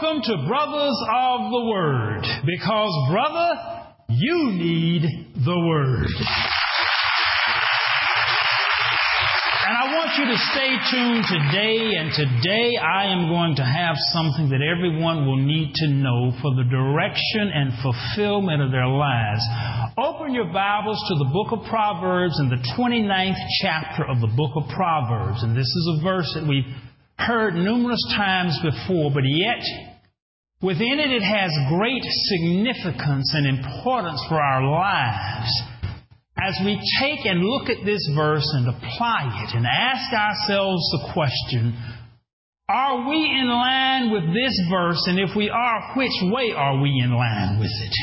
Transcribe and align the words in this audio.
Welcome 0.00 0.22
to 0.22 0.46
Brothers 0.48 0.96
of 1.12 1.50
the 1.50 1.64
Word, 1.68 2.24
because, 2.46 3.10
brother, 3.10 3.50
you 4.08 4.52
need 4.52 5.02
the 5.44 5.58
Word. 5.68 6.06
And 9.66 9.76
I 9.76 9.92
want 9.92 10.16
you 10.16 10.24
to 10.24 10.38
stay 10.52 10.72
tuned 10.90 11.24
today, 11.28 11.96
and 12.00 12.12
today 12.16 12.78
I 12.78 13.12
am 13.12 13.28
going 13.28 13.56
to 13.56 13.64
have 13.64 13.96
something 14.14 14.48
that 14.48 14.62
everyone 14.64 15.26
will 15.26 15.36
need 15.36 15.74
to 15.74 15.88
know 15.88 16.32
for 16.40 16.54
the 16.54 16.64
direction 16.64 17.50
and 17.52 17.72
fulfillment 17.82 18.62
of 18.62 18.70
their 18.70 18.88
lives. 18.88 19.42
Open 19.98 20.32
your 20.32 20.50
Bibles 20.50 21.02
to 21.08 21.14
the 21.18 21.28
book 21.28 21.52
of 21.52 21.68
Proverbs 21.68 22.38
and 22.38 22.50
the 22.50 22.62
29th 22.78 23.40
chapter 23.60 24.06
of 24.08 24.20
the 24.20 24.32
book 24.34 24.52
of 24.56 24.64
Proverbs. 24.74 25.42
And 25.42 25.54
this 25.54 25.68
is 25.68 25.98
a 25.98 26.02
verse 26.02 26.32
that 26.40 26.48
we've 26.48 26.72
heard 27.18 27.54
numerous 27.54 28.02
times 28.16 28.58
before, 28.64 29.10
but 29.12 29.24
yet 29.26 29.60
within 30.62 31.00
it 31.00 31.10
it 31.10 31.22
has 31.22 31.50
great 31.68 32.02
significance 32.04 33.32
and 33.34 33.46
importance 33.46 34.22
for 34.28 34.40
our 34.40 34.62
lives. 34.64 35.50
As 36.42 36.56
we 36.64 36.80
take 37.00 37.26
and 37.26 37.44
look 37.44 37.68
at 37.68 37.84
this 37.84 38.00
verse 38.14 38.48
and 38.54 38.68
apply 38.68 39.44
it 39.44 39.56
and 39.56 39.66
ask 39.66 40.12
ourselves 40.12 40.82
the 40.92 41.12
question, 41.12 41.76
are 42.68 43.08
we 43.08 43.16
in 43.16 43.48
line 43.48 44.10
with 44.10 44.32
this 44.32 44.58
verse? 44.70 45.02
And 45.06 45.18
if 45.18 45.36
we 45.36 45.50
are, 45.50 45.92
which 45.96 46.16
way 46.22 46.52
are 46.56 46.80
we 46.80 47.02
in 47.02 47.12
line 47.12 47.58
with 47.58 47.70
it? 47.70 47.94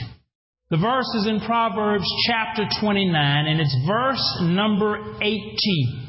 The 0.70 0.78
verse 0.78 1.08
is 1.16 1.28
in 1.28 1.40
Proverbs 1.40 2.06
chapter 2.28 2.64
29 2.82 3.48
and 3.48 3.62
it's 3.62 3.76
verse 3.88 4.40
number 4.42 5.16
18. 5.22 6.08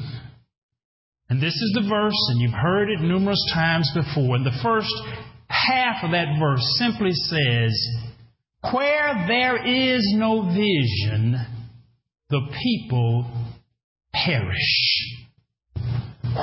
And 1.29 1.41
this 1.41 1.53
is 1.53 1.71
the 1.75 1.87
verse, 1.87 2.17
and 2.29 2.41
you've 2.41 2.59
heard 2.59 2.89
it 2.89 3.01
numerous 3.01 3.39
times 3.53 3.89
before. 3.93 4.35
And 4.35 4.45
the 4.45 4.59
first 4.63 4.91
half 5.49 6.03
of 6.03 6.11
that 6.11 6.37
verse 6.39 6.63
simply 6.77 7.11
says, 7.11 7.87
Where 8.73 9.25
there 9.27 9.65
is 9.65 10.13
no 10.15 10.43
vision, 10.43 11.35
the 12.29 12.41
people 12.63 13.25
perish. 14.13 15.15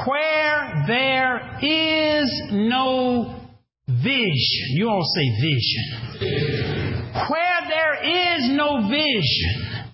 Where 0.06 0.84
there 0.86 1.58
is 1.62 2.42
no 2.52 3.40
vision, 3.88 4.66
you 4.70 4.88
all 4.88 5.04
say 5.04 5.30
vision. 5.40 7.12
Where 7.30 7.60
there 7.68 8.34
is 8.34 8.50
no 8.50 8.88
vision, 8.88 9.92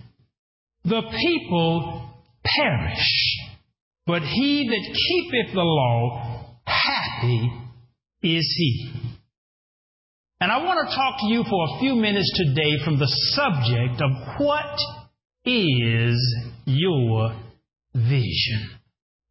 the 0.84 1.02
people 1.20 2.10
perish. 2.44 3.38
But 4.06 4.22
he 4.22 4.68
that 4.68 4.96
keepeth 5.08 5.54
the 5.54 5.60
law, 5.60 6.56
happy 6.64 7.52
is 8.22 8.54
he. 8.56 8.92
And 10.40 10.50
I 10.50 10.58
want 10.64 10.88
to 10.88 10.94
talk 10.94 11.20
to 11.20 11.26
you 11.26 11.44
for 11.48 11.64
a 11.64 11.80
few 11.80 11.94
minutes 11.94 12.30
today 12.36 12.82
from 12.84 12.98
the 12.98 13.06
subject 13.06 14.02
of 14.02 14.10
what 14.38 14.76
is 15.44 16.18
your 16.64 17.36
vision. 17.94 18.70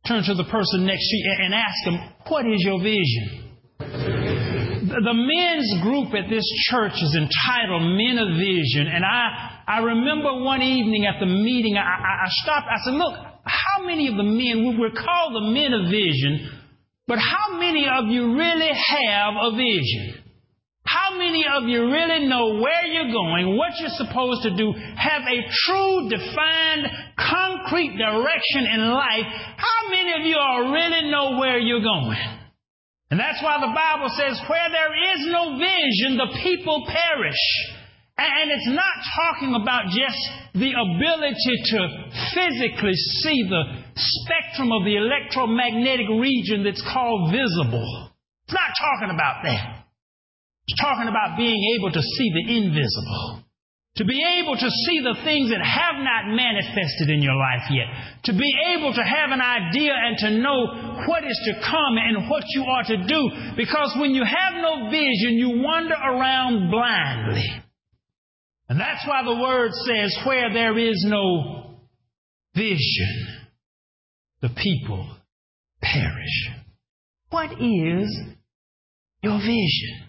Turn 0.07 0.23
to 0.23 0.33
the 0.33 0.45
person 0.45 0.85
next 0.85 1.07
to 1.07 1.17
you 1.17 1.35
and 1.43 1.53
ask 1.53 1.75
them, 1.85 1.97
what 2.27 2.45
is 2.45 2.63
your 2.63 2.81
vision? 2.81 3.51
The 3.79 5.13
men's 5.13 5.71
group 5.83 6.13
at 6.15 6.29
this 6.29 6.43
church 6.69 6.93
is 6.95 7.15
entitled 7.15 7.95
Men 7.95 8.17
of 8.17 8.39
Vision. 8.39 8.87
And 8.87 9.05
I, 9.05 9.61
I 9.67 9.79
remember 9.79 10.43
one 10.43 10.61
evening 10.61 11.05
at 11.05 11.19
the 11.19 11.27
meeting, 11.27 11.77
I, 11.77 11.81
I 11.81 12.27
stopped, 12.43 12.67
I 12.67 12.77
said, 12.83 12.95
look, 12.95 13.15
how 13.45 13.85
many 13.85 14.07
of 14.07 14.17
the 14.17 14.23
men, 14.23 14.77
we're 14.79 14.91
called 14.91 15.35
the 15.35 15.51
men 15.51 15.73
of 15.73 15.91
vision, 15.91 16.60
but 17.11 17.19
how 17.19 17.59
many 17.59 17.83
of 17.91 18.07
you 18.07 18.37
really 18.39 18.71
have 18.71 19.33
a 19.35 19.51
vision? 19.51 20.23
How 20.87 21.17
many 21.17 21.43
of 21.43 21.67
you 21.67 21.91
really 21.91 22.25
know 22.25 22.55
where 22.63 22.87
you're 22.87 23.11
going, 23.11 23.57
what 23.57 23.75
you're 23.81 23.99
supposed 23.99 24.43
to 24.43 24.55
do, 24.55 24.71
have 24.95 25.23
a 25.27 25.43
true, 25.67 26.07
defined, 26.07 26.87
concrete 27.19 27.97
direction 27.97 28.63
in 28.63 28.87
life? 28.95 29.27
How 29.59 29.89
many 29.89 30.21
of 30.21 30.25
you 30.25 30.37
all 30.39 30.71
really 30.71 31.11
know 31.11 31.37
where 31.37 31.59
you're 31.59 31.83
going? 31.83 32.15
And 33.09 33.19
that's 33.19 33.43
why 33.43 33.59
the 33.59 33.75
Bible 33.75 34.07
says, 34.15 34.39
where 34.47 34.69
there 34.71 34.95
is 35.11 35.27
no 35.35 35.59
vision, 35.59 36.15
the 36.15 36.39
people 36.41 36.87
perish. 36.87 37.43
And 38.21 38.51
it's 38.51 38.69
not 38.69 38.95
talking 39.15 39.55
about 39.55 39.89
just 39.89 40.21
the 40.53 40.71
ability 40.77 41.55
to 41.73 41.79
physically 42.35 42.93
see 43.23 43.47
the 43.49 43.63
spectrum 43.95 44.71
of 44.71 44.85
the 44.85 44.97
electromagnetic 44.97 46.07
region 46.19 46.63
that's 46.63 46.83
called 46.93 47.31
visible. 47.31 48.11
It's 48.45 48.53
not 48.53 48.71
talking 48.77 49.15
about 49.15 49.43
that. 49.43 49.85
It's 50.67 50.79
talking 50.79 51.07
about 51.07 51.37
being 51.37 51.59
able 51.77 51.91
to 51.91 52.01
see 52.01 52.29
the 52.29 52.57
invisible. 52.57 53.43
To 53.97 54.05
be 54.05 54.23
able 54.39 54.55
to 54.55 54.69
see 54.87 55.03
the 55.03 55.19
things 55.25 55.51
that 55.51 55.59
have 55.59 55.99
not 55.99 56.31
manifested 56.31 57.09
in 57.09 57.21
your 57.21 57.35
life 57.35 57.67
yet. 57.69 57.87
To 58.25 58.33
be 58.33 58.47
able 58.77 58.93
to 58.93 59.03
have 59.03 59.31
an 59.31 59.41
idea 59.41 59.91
and 59.91 60.17
to 60.19 60.29
know 60.39 61.03
what 61.07 61.25
is 61.25 61.39
to 61.45 61.53
come 61.59 61.97
and 61.97 62.29
what 62.29 62.43
you 62.55 62.63
are 62.63 62.83
to 62.83 62.97
do. 63.03 63.21
Because 63.57 63.93
when 63.99 64.15
you 64.15 64.23
have 64.23 64.61
no 64.61 64.89
vision, 64.89 65.35
you 65.35 65.59
wander 65.59 65.95
around 65.95 66.71
blindly. 66.71 67.43
And 68.71 68.79
that's 68.79 69.05
why 69.05 69.21
the 69.21 69.35
word 69.35 69.71
says, 69.73 70.17
where 70.25 70.53
there 70.53 70.77
is 70.79 71.03
no 71.05 71.75
vision, 72.55 73.37
the 74.41 74.47
people 74.47 75.13
perish. 75.81 76.51
What 77.31 77.51
is 77.51 78.17
your 79.21 79.39
vision? 79.39 80.07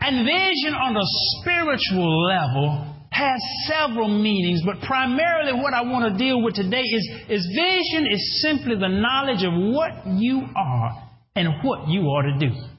And 0.00 0.24
vision 0.24 0.72
on 0.72 0.96
a 0.96 1.04
spiritual 1.42 2.24
level 2.24 2.96
has 3.10 3.38
several 3.68 4.08
meanings, 4.08 4.62
but 4.64 4.80
primarily 4.86 5.52
what 5.52 5.74
I 5.74 5.82
want 5.82 6.10
to 6.10 6.18
deal 6.18 6.42
with 6.42 6.54
today 6.54 6.80
is, 6.80 7.10
is 7.28 7.46
vision 7.54 8.10
is 8.10 8.40
simply 8.40 8.74
the 8.74 8.88
knowledge 8.88 9.44
of 9.44 9.52
what 9.52 10.06
you 10.18 10.40
are 10.56 11.10
and 11.36 11.48
what 11.62 11.88
you 11.88 12.08
are 12.08 12.22
to 12.22 12.38
do. 12.38 12.71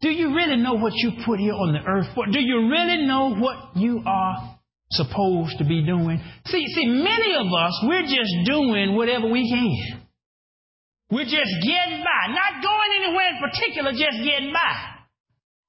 Do 0.00 0.08
you 0.08 0.34
really 0.34 0.56
know 0.56 0.74
what 0.74 0.92
you 0.96 1.12
put 1.26 1.38
here 1.38 1.52
on 1.52 1.72
the 1.76 1.84
earth 1.84 2.08
for? 2.14 2.24
Do 2.24 2.40
you 2.40 2.72
really 2.72 3.04
know 3.06 3.36
what 3.36 3.76
you 3.76 4.00
are 4.06 4.56
supposed 4.92 5.58
to 5.58 5.64
be 5.64 5.84
doing? 5.84 6.20
See, 6.46 6.64
see, 6.72 6.86
many 6.86 7.36
of 7.36 7.52
us, 7.52 7.84
we're 7.84 8.08
just 8.08 8.32
doing 8.48 8.96
whatever 8.96 9.28
we 9.28 9.44
can. 9.44 10.00
We're 11.10 11.28
just 11.28 11.52
getting 11.60 12.00
by, 12.00 12.32
not 12.32 12.64
going 12.64 12.90
anywhere 13.04 13.28
in 13.28 13.38
particular, 13.44 13.90
just 13.92 14.24
getting 14.24 14.52
by. 14.52 14.72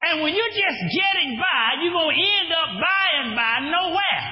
And 0.04 0.24
when 0.24 0.34
you're 0.34 0.56
just 0.56 0.82
getting 0.96 1.36
by, 1.36 1.84
you're 1.84 1.94
going 1.94 2.16
to 2.16 2.24
end 2.24 2.52
up 2.56 2.72
by 2.80 3.06
and 3.20 3.30
by 3.36 3.54
nowhere. 3.68 4.24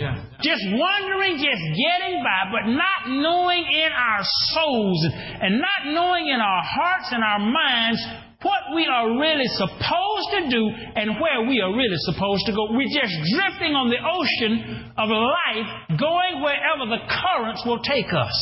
Yeah. 0.00 0.24
Just 0.40 0.64
wondering, 0.64 1.36
just 1.36 1.64
getting 1.76 2.24
by, 2.24 2.48
but 2.50 2.72
not 2.72 3.20
knowing 3.20 3.68
in 3.68 3.92
our 3.92 4.22
souls 4.54 5.06
and 5.12 5.60
not 5.60 5.92
knowing 5.92 6.28
in 6.28 6.40
our 6.40 6.62
hearts 6.64 7.08
and 7.12 7.22
our 7.22 7.38
minds 7.38 8.00
what 8.42 8.74
we 8.74 8.86
are 8.86 9.18
really 9.20 9.48
supposed 9.60 10.28
to 10.32 10.48
do 10.48 10.62
and 10.96 11.20
where 11.20 11.48
we 11.48 11.60
are 11.60 11.76
really 11.76 12.00
supposed 12.08 12.46
to 12.46 12.52
go. 12.52 12.72
We're 12.72 12.88
just 12.88 13.12
drifting 13.36 13.76
on 13.76 13.90
the 13.92 14.00
ocean 14.00 14.92
of 14.96 15.08
life, 15.08 15.98
going 16.00 16.40
wherever 16.40 16.88
the 16.88 17.04
currents 17.04 17.62
will 17.66 17.82
take 17.82 18.08
us. 18.12 18.38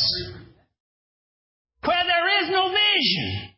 Where 1.84 2.04
there 2.04 2.42
is 2.42 2.50
no 2.50 2.68
vision, 2.68 3.50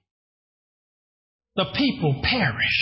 the 1.56 1.67
people 1.77 2.21
perish. 2.23 2.81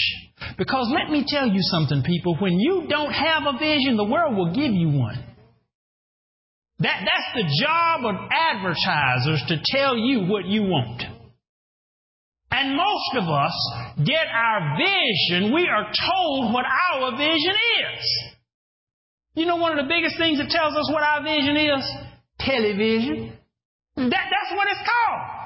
Because 0.56 0.92
let 0.94 1.10
me 1.10 1.24
tell 1.26 1.48
you 1.48 1.60
something, 1.62 2.02
people, 2.04 2.36
when 2.40 2.58
you 2.58 2.86
don't 2.88 3.12
have 3.12 3.42
a 3.46 3.58
vision, 3.58 3.96
the 3.96 4.04
world 4.04 4.36
will 4.36 4.54
give 4.54 4.72
you 4.72 4.88
one. 4.90 5.24
That, 6.80 7.02
that's 7.02 7.34
the 7.34 7.64
job 7.64 8.04
of 8.04 8.14
advertisers 8.30 9.42
to 9.48 9.56
tell 9.66 9.96
you 9.96 10.26
what 10.30 10.44
you 10.44 10.62
want. 10.62 11.17
And 12.58 12.74
most 12.76 13.22
of 13.22 13.28
us 13.28 13.54
get 14.04 14.26
our 14.26 14.76
vision, 14.76 15.54
we 15.54 15.68
are 15.68 15.86
told 15.94 16.52
what 16.52 16.64
our 16.66 17.16
vision 17.16 17.54
is. 17.54 18.34
You 19.34 19.46
know 19.46 19.54
one 19.56 19.78
of 19.78 19.84
the 19.84 19.88
biggest 19.88 20.18
things 20.18 20.38
that 20.38 20.50
tells 20.50 20.74
us 20.74 20.90
what 20.92 21.04
our 21.04 21.22
vision 21.22 21.56
is? 21.56 21.88
Television. 22.40 23.38
That, 23.94 24.10
that's 24.10 24.50
what 24.56 24.66
it's 24.72 24.82
called. 24.82 25.37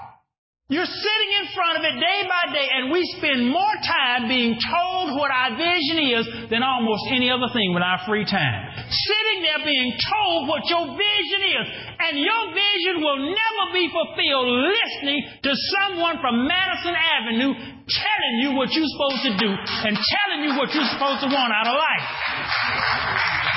You're 0.73 0.89
sitting 0.89 1.33
in 1.37 1.47
front 1.53 1.77
of 1.77 1.85
it 1.85 2.01
day 2.01 2.21
by 2.25 2.49
day, 2.49 2.65
and 2.65 2.89
we 2.89 3.05
spend 3.21 3.45
more 3.45 3.77
time 3.85 4.25
being 4.25 4.57
told 4.57 5.21
what 5.21 5.29
our 5.29 5.53
vision 5.53 6.01
is 6.17 6.25
than 6.49 6.65
almost 6.65 7.13
any 7.13 7.29
other 7.29 7.53
thing 7.53 7.77
with 7.77 7.85
our 7.85 8.01
free 8.09 8.25
time. 8.25 8.73
Sitting 8.89 9.45
there 9.45 9.61
being 9.69 9.93
told 10.01 10.49
what 10.49 10.65
your 10.73 10.97
vision 10.97 11.43
is, 11.45 11.67
and 12.09 12.15
your 12.17 12.57
vision 12.57 13.05
will 13.05 13.21
never 13.21 13.65
be 13.77 13.85
fulfilled 13.93 14.49
listening 14.73 15.21
to 15.45 15.53
someone 15.77 16.17
from 16.25 16.49
Madison 16.49 16.97
Avenue 16.97 17.53
telling 17.53 18.35
you 18.41 18.57
what 18.57 18.73
you're 18.73 18.89
supposed 18.97 19.29
to 19.29 19.37
do 19.45 19.53
and 19.53 19.93
telling 19.93 20.41
you 20.49 20.57
what 20.57 20.73
you're 20.73 20.89
supposed 20.89 21.21
to 21.21 21.29
want 21.29 21.53
out 21.53 21.69
of 21.69 21.77
life. 21.77 22.07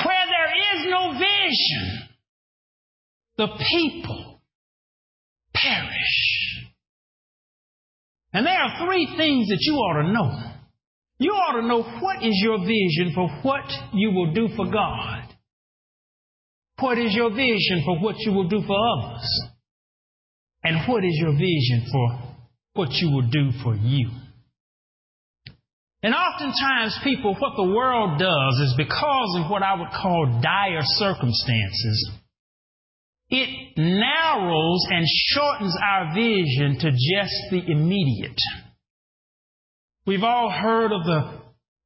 Where 0.04 0.26
there 0.28 0.52
is 0.52 0.80
no 0.92 1.16
vision, 1.16 2.12
the 3.40 3.48
people 3.56 4.42
perish. 5.56 6.45
And 8.36 8.46
there 8.46 8.54
are 8.54 8.86
three 8.86 9.08
things 9.16 9.48
that 9.48 9.60
you 9.62 9.76
ought 9.76 10.04
to 10.04 10.12
know. 10.12 10.52
You 11.20 11.32
ought 11.32 11.62
to 11.62 11.66
know 11.66 11.84
what 12.02 12.18
is 12.22 12.38
your 12.44 12.60
vision 12.60 13.14
for 13.16 13.30
what 13.44 13.64
you 13.94 14.12
will 14.12 14.34
do 14.34 14.50
for 14.58 14.70
God. 14.70 15.24
What 16.82 16.98
is 16.98 17.16
your 17.16 17.30
vision 17.30 17.84
for 17.86 17.98
what 18.02 18.16
you 18.20 18.34
will 18.34 18.50
do 18.50 18.62
for 18.68 18.76
others? 18.76 19.42
And 20.66 20.86
what 20.86 21.06
is 21.06 21.16
your 21.16 21.32
vision 21.32 21.86
for 21.90 22.36
what 22.74 22.92
you 22.92 23.10
will 23.10 23.30
do 23.30 23.52
for 23.64 23.74
you? 23.74 24.10
And 26.04 26.14
oftentimes, 26.14 27.00
people, 27.06 27.38
what 27.40 27.56
the 27.56 27.74
world 27.74 28.20
does 28.20 28.60
is 28.68 28.76
because 28.76 29.40
of 29.40 29.50
what 29.50 29.64
I 29.64 29.80
would 29.80 29.92
call 29.92 30.42
dire 30.44 30.82
circumstances, 30.84 32.12
it 33.30 33.78
narrows 33.78 34.86
and 34.90 35.06
shortens 35.08 35.76
our 35.84 36.14
vision 36.14 36.78
to 36.80 36.92
just 36.92 37.36
the 37.52 37.64
immediate. 37.68 38.38
We've 40.06 40.24
all 40.24 40.50
heard 40.50 40.92
of 40.92 41.04
the 41.04 41.42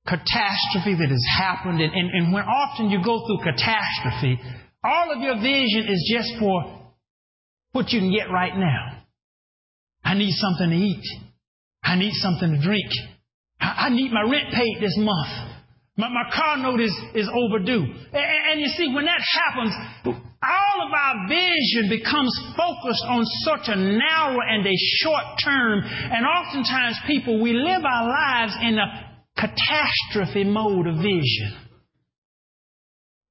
catastrophe 0.06 0.96
that 1.00 1.10
has 1.10 1.26
happened, 1.38 1.82
and, 1.82 1.94
and, 1.94 2.10
and 2.10 2.34
when 2.34 2.44
often 2.44 2.90
you 2.90 3.04
go 3.04 3.26
through 3.26 3.52
catastrophe, 3.52 4.40
all 4.84 5.14
of 5.16 5.22
your 5.22 5.36
vision 5.36 5.88
is 5.88 6.12
just 6.14 6.40
for 6.40 6.80
what 7.72 7.90
you 7.92 8.00
can 8.00 8.12
get 8.12 8.32
right 8.32 8.56
now. 8.56 9.04
I 10.04 10.16
need 10.16 10.34
something 10.34 10.70
to 10.70 10.76
eat. 10.76 11.06
I 11.84 11.96
need 11.96 12.14
something 12.14 12.52
to 12.52 12.62
drink. 12.62 12.90
I, 13.62 13.90
need 13.90 14.12
my 14.12 14.22
rent 14.22 14.54
paid 14.54 14.78
this 14.82 14.96
month. 14.98 15.56
My, 15.98 16.08
my 16.10 16.30
car 16.34 16.58
note 16.58 16.80
is, 16.80 16.96
is 17.14 17.30
overdue. 17.34 17.84
And, 17.84 18.26
and 18.52 18.62
you 18.62 18.68
see, 18.68 18.94
when 18.94 19.06
that 19.06 19.20
happens, 19.20 19.74
all 20.80 20.88
of 20.88 20.94
our 20.94 21.28
vision 21.28 21.90
becomes 21.90 22.32
focused 22.56 23.06
on 23.08 23.26
such 23.44 23.68
a 23.68 23.76
narrow 23.76 24.38
and 24.48 24.66
a 24.66 24.76
short 25.02 25.24
term. 25.44 25.82
And 25.84 26.26
oftentimes, 26.26 26.98
people, 27.08 27.42
we 27.42 27.54
live 27.54 27.84
our 27.86 28.08
lives 28.08 28.54
in 28.62 28.78
a 28.78 29.18
catastrophe 29.38 30.44
mode 30.44 30.88
of 30.88 30.96
vision. 30.96 31.56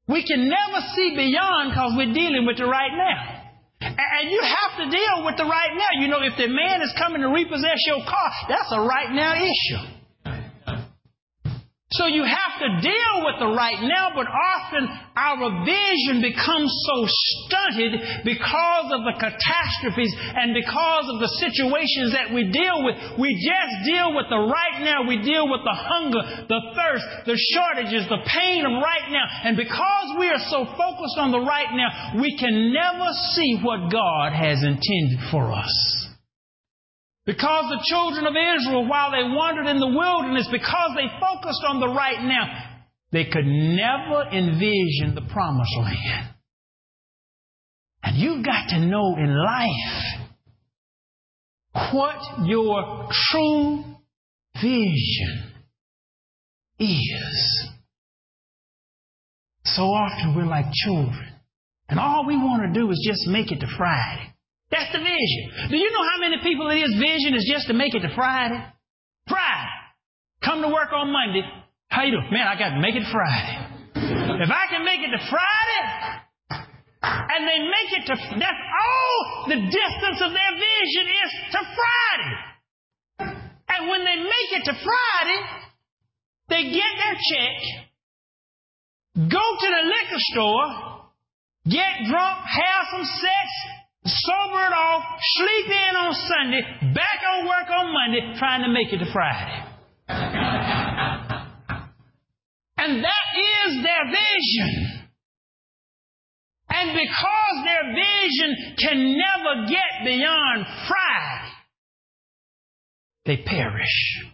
We 0.09 0.25
can 0.27 0.49
never 0.49 0.81
see 0.95 1.15
beyond 1.15 1.73
because 1.73 1.93
we're 1.97 2.15
dealing 2.15 2.47
with 2.47 2.57
the 2.57 2.65
right 2.65 2.93
now. 2.93 3.35
And 3.81 4.31
you 4.31 4.41
have 4.43 4.79
to 4.79 4.91
deal 4.91 5.25
with 5.25 5.37
the 5.37 5.45
right 5.45 5.75
now. 5.75 6.01
You 6.01 6.09
know, 6.09 6.23
if 6.23 6.37
the 6.37 6.49
man 6.49 6.83
is 6.83 6.93
coming 6.99 7.21
to 7.21 7.29
repossess 7.29 7.79
your 7.87 8.01
car, 8.05 8.31
that's 8.49 8.73
a 8.73 8.81
right 8.81 9.13
now 9.13 9.35
issue. 9.35 9.98
So 11.99 12.07
you 12.07 12.23
have 12.23 12.55
to 12.63 12.69
deal 12.79 13.15
with 13.27 13.43
the 13.43 13.51
right 13.59 13.83
now, 13.83 14.15
but 14.15 14.31
often 14.31 14.87
our 15.19 15.67
vision 15.67 16.23
becomes 16.23 16.71
so 16.71 16.97
stunted 17.11 18.23
because 18.23 18.87
of 18.95 19.03
the 19.03 19.19
catastrophes 19.19 20.15
and 20.15 20.55
because 20.55 21.11
of 21.11 21.19
the 21.19 21.27
situations 21.43 22.15
that 22.15 22.31
we 22.31 22.55
deal 22.55 22.87
with. 22.87 22.95
We 23.19 23.35
just 23.35 23.75
deal 23.83 24.15
with 24.15 24.31
the 24.31 24.39
right 24.39 24.79
now. 24.87 25.11
We 25.11 25.27
deal 25.27 25.51
with 25.51 25.67
the 25.67 25.75
hunger, 25.75 26.23
the 26.47 26.63
thirst, 26.79 27.27
the 27.27 27.35
shortages, 27.35 28.07
the 28.07 28.23
pain 28.31 28.63
of 28.63 28.79
right 28.79 29.11
now. 29.11 29.27
And 29.43 29.59
because 29.59 30.15
we 30.23 30.31
are 30.31 30.45
so 30.55 30.71
focused 30.79 31.19
on 31.19 31.35
the 31.35 31.43
right 31.43 31.75
now, 31.75 32.15
we 32.23 32.39
can 32.39 32.71
never 32.71 33.11
see 33.35 33.59
what 33.59 33.91
God 33.91 34.39
has 34.39 34.63
intended 34.63 35.19
for 35.35 35.51
us. 35.51 36.08
Because 37.29 37.69
the 37.69 37.85
children 37.85 38.25
of 38.25 38.33
Israel, 38.33 38.89
while 38.89 39.11
they 39.11 39.23
wandered 39.23 39.67
in 39.67 39.79
the 39.79 39.87
wilderness, 39.87 40.49
because 40.51 40.93
they 40.97 41.09
focused 41.21 41.61
on 41.69 41.79
the 41.79 41.89
right 41.89 42.23
now, 42.23 42.81
they 43.13 43.27
could 43.27 43.45
never 43.45 44.23
envision 44.33 45.15
the 45.15 45.21
promised 45.31 45.77
land. 45.77 46.29
And 48.03 48.17
you've 48.17 48.43
got 48.43 48.71
to 48.71 48.81
know 48.81 49.15
in 49.19 49.37
life 49.45 50.31
what 51.93 52.17
your 52.47 53.11
true 53.31 53.85
vision 54.55 55.53
is. 56.79 57.69
So 59.65 59.83
often 59.83 60.35
we're 60.35 60.47
like 60.47 60.73
children. 60.73 61.35
And 61.91 62.01
all 62.01 62.25
we 62.27 62.39
want 62.39 62.73
to 62.73 62.81
do 62.81 62.91
is 62.91 63.07
just 63.07 63.29
make 63.29 63.53
it 63.53 63.61
to 63.61 63.67
Friday. 63.77 64.33
That's 64.71 64.93
the 64.93 65.01
vision. 65.01 65.71
Do 65.71 65.77
you 65.77 65.91
know 65.91 66.05
how 66.05 66.21
many 66.21 66.43
people 66.43 66.69
it 66.71 66.77
is 66.77 66.93
vision 67.01 67.35
is 67.35 67.49
just 67.51 67.69
to 67.69 67.75
make 67.75 67.95
it 67.95 68.01
to 68.01 68.13
Friday? 68.15 68.61
Friday. 69.27 69.73
Come 70.45 70.63
to 70.63 70.69
work 70.69 70.93
on 70.93 71.13
Monday. 71.13 71.43
How 71.89 72.05
you 72.05 72.13
doing? 72.13 72.29
Man, 72.31 72.47
I 72.47 72.59
got 72.59 72.77
to 72.77 72.81
make 72.81 72.95
it 72.95 73.05
Friday. 73.11 73.69
If 74.45 74.51
I 74.51 74.65
can 74.71 74.85
make 74.85 75.01
it 75.01 75.11
to 75.11 75.21
Friday, 75.29 75.83
and 77.03 77.47
they 77.47 77.59
make 77.65 77.91
it 77.97 78.05
to, 78.07 78.15
that's 78.39 78.65
all 78.85 79.49
the 79.49 79.57
distance 79.57 80.21
of 80.21 80.33
their 80.33 80.53
vision 80.55 81.07
is 81.09 81.31
to 81.53 81.61
Friday. 81.65 82.35
And 83.69 83.89
when 83.89 84.05
they 84.05 84.17
make 84.17 84.51
it 84.61 84.65
to 84.67 84.75
Friday, 84.75 85.41
they 86.49 86.63
get 86.73 86.93
their 86.99 87.15
check, 87.15 87.57
go 89.31 89.45
to 89.61 89.69
the 89.69 89.83
liquor 89.87 90.23
store, 90.33 90.67
get 91.69 92.09
drunk, 92.09 92.39
have 92.47 92.85
some 92.91 93.05
sex, 93.05 93.47
sober 94.05 94.63
it 94.67 94.73
off, 94.73 95.05
sleep 95.21 95.67
in 95.67 95.97
on 95.97 96.13
Sunday, 96.15 96.63
back 96.95 97.21
on 97.35 97.47
work 97.47 97.69
on 97.71 97.93
Monday, 97.93 98.35
trying 98.39 98.63
to 98.63 98.69
make 98.69 98.93
it 98.93 98.99
to 98.99 99.13
Friday. 99.13 99.65
and 102.79 103.05
that 103.05 103.27
is 103.67 103.83
their 103.83 104.05
vision. 104.07 104.95
And 106.71 106.93
because 106.93 107.65
their 107.65 107.95
vision 107.95 108.77
can 108.79 109.17
never 109.17 109.67
get 109.69 110.05
beyond 110.05 110.67
Friday, 110.87 111.53
they 113.25 113.37
perish. 113.45 114.25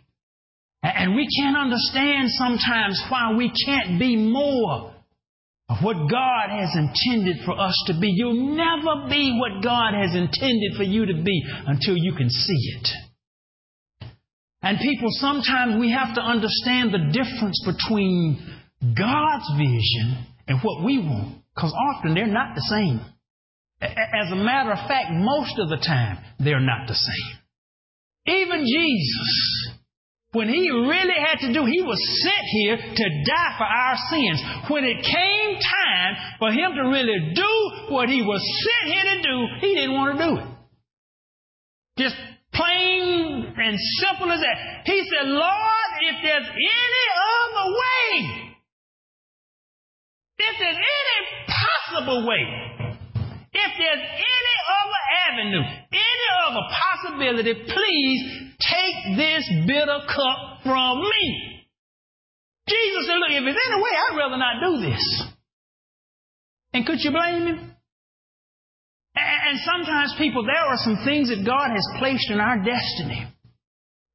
And 0.83 1.15
we 1.17 1.27
can't 1.39 1.57
understand 1.57 2.29
sometimes 2.31 3.03
why 3.09 3.35
we 3.35 3.51
can't 3.67 3.99
be 3.99 4.17
more 4.17 4.94
of 5.69 5.79
what 5.83 5.97
God 6.11 6.51
has 6.51 6.71
intended 6.77 7.45
for 7.45 7.59
us 7.59 7.75
to 7.87 7.99
be. 7.99 8.13
You'll 8.15 8.55
never 8.55 9.09
be 9.09 9.39
what 9.41 9.63
God 9.63 9.95
has 9.95 10.15
intended 10.15 10.77
for 10.77 10.83
you 10.83 11.07
to 11.07 11.23
be 11.23 11.43
until 11.67 11.97
you 11.97 12.15
can 12.15 12.29
see 12.29 12.77
it. 12.77 12.89
And 14.63 14.79
people, 14.79 15.09
sometimes 15.11 15.79
we 15.79 15.91
have 15.91 16.15
to 16.15 16.21
understand 16.21 16.93
the 16.93 17.13
difference 17.13 17.63
between 17.67 18.39
God's 18.81 19.51
vision 19.56 20.27
and 20.49 20.59
what 20.63 20.85
we 20.85 20.99
want, 20.99 21.43
because 21.55 21.75
often 21.94 22.15
they're 22.15 22.27
not 22.27 22.55
the 22.55 22.63
same. 22.63 23.01
As 23.81 24.33
a 24.33 24.37
matter 24.37 24.73
of 24.73 24.89
fact, 24.89 25.11
most 25.13 25.59
of 25.59 25.69
the 25.69 25.77
time, 25.77 26.19
they're 26.39 26.61
not 26.61 26.89
the 26.89 26.94
same. 26.94 27.39
Even 28.27 28.61
Jesus, 28.61 29.64
when 30.34 30.48
he 30.48 30.69
really 30.69 31.14
had 31.14 31.38
to 31.46 31.53
do, 31.53 31.64
he 31.64 31.81
was 31.81 31.98
sent 32.22 32.44
here 32.58 32.76
to 32.76 33.05
die 33.24 33.55
for 33.56 33.64
our 33.64 33.96
sins. 34.10 34.43
When 34.69 34.84
it 34.84 34.98
came 34.98 35.50
time 35.62 36.12
for 36.38 36.50
him 36.50 36.74
to 36.74 36.82
really 36.91 37.32
do 37.34 37.94
what 37.94 38.08
he 38.08 38.20
was 38.20 38.43
sent 38.43 38.93
here 38.93 39.14
to 39.14 39.22
do, 39.22 39.46
he 39.60 39.74
didn't 39.74 39.94
want 39.94 40.19
to 40.19 40.24
do 40.26 40.36
it. 40.36 40.46
Just 41.96 42.17
plain 42.53 43.55
and 43.56 43.79
simple 44.03 44.31
as 44.32 44.41
that. 44.41 44.82
He 44.84 45.06
said, 45.06 45.29
Lord, 45.31 45.91
if 46.03 46.17
there's 46.22 46.48
any 46.50 47.05
other 47.31 47.67
way, 47.70 48.55
if 50.38 50.55
there's 50.58 50.76
any 50.76 51.19
possible 51.46 52.26
way, 52.26 52.43
if 53.55 53.72
there's 53.79 54.03
any 54.03 54.56
other 54.82 55.03
avenue, 55.31 55.62
any 55.93 56.26
other 56.48 56.67
possibility, 56.74 57.55
please 57.55 58.54
take 59.05 59.17
this 59.17 59.51
bitter 59.67 60.01
cup 60.06 60.63
from 60.63 61.01
me. 61.01 61.65
Jesus 62.69 63.06
said, 63.06 63.17
look, 63.17 63.31
if 63.31 63.44
there's 63.44 63.56
any 63.70 63.82
way, 63.82 63.91
I'd 63.93 64.17
rather 64.17 64.37
not 64.39 64.61
do 64.61 64.91
this. 64.91 65.23
And 66.73 66.87
could 66.87 66.99
you 67.01 67.11
blame 67.11 67.46
him? 67.46 67.70
And 69.17 69.61
sometimes, 69.61 70.15
people, 70.19 70.44
there 70.44 70.56
are 70.56 70.77
some 70.79 71.05
things 71.05 71.29
that 71.29 71.46
God 71.46 71.70
has 71.70 71.87
placed 72.01 72.31
in 72.31 72.41
our 72.41 72.56
destiny 72.56 73.29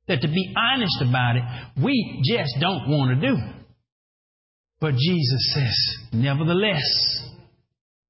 that, 0.08 0.22
to 0.22 0.28
be 0.28 0.54
honest 0.58 1.02
about 1.08 1.38
it, 1.38 1.44
we 1.82 2.22
just 2.26 2.52
don't 2.60 2.90
want 2.90 3.22
to 3.22 3.28
do. 3.30 3.38
But 4.82 4.96
Jesus 4.96 5.54
says, 5.54 5.98
nevertheless. 6.12 6.84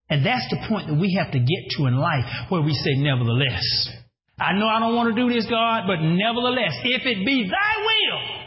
And 0.10 0.26
that's 0.26 0.50
the 0.50 0.66
point 0.68 0.88
that 0.88 1.00
we 1.00 1.20
have 1.22 1.32
to 1.34 1.40
get 1.40 1.78
to 1.78 1.86
in 1.86 1.98
life, 1.98 2.26
where 2.50 2.62
we 2.62 2.74
say, 2.74 2.96
nevertheless. 2.96 3.90
I 4.40 4.54
know 4.54 4.68
I 4.68 4.80
don't 4.80 4.96
want 4.96 5.14
to 5.14 5.22
do 5.22 5.34
this, 5.34 5.46
God, 5.50 5.84
but 5.86 6.00
nevertheless, 6.02 6.74
if 6.84 7.02
it 7.06 7.26
be 7.26 7.50
thy 7.50 7.84
will, 7.84 8.40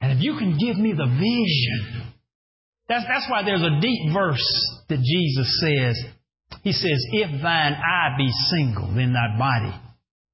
and 0.00 0.18
if 0.18 0.22
you 0.22 0.36
can 0.36 0.58
give 0.58 0.76
me 0.76 0.92
the 0.92 1.06
vision, 1.06 2.12
that's, 2.88 3.04
that's 3.06 3.30
why 3.30 3.44
there's 3.44 3.62
a 3.62 3.80
deep 3.80 4.12
verse 4.12 4.44
that 4.88 4.98
Jesus 4.98 5.60
says. 5.60 6.04
He 6.62 6.72
says, 6.72 7.06
If 7.12 7.42
thine 7.42 7.74
eye 7.74 8.16
be 8.18 8.28
single, 8.50 8.92
then 8.94 9.12
thy 9.12 9.38
body 9.38 9.74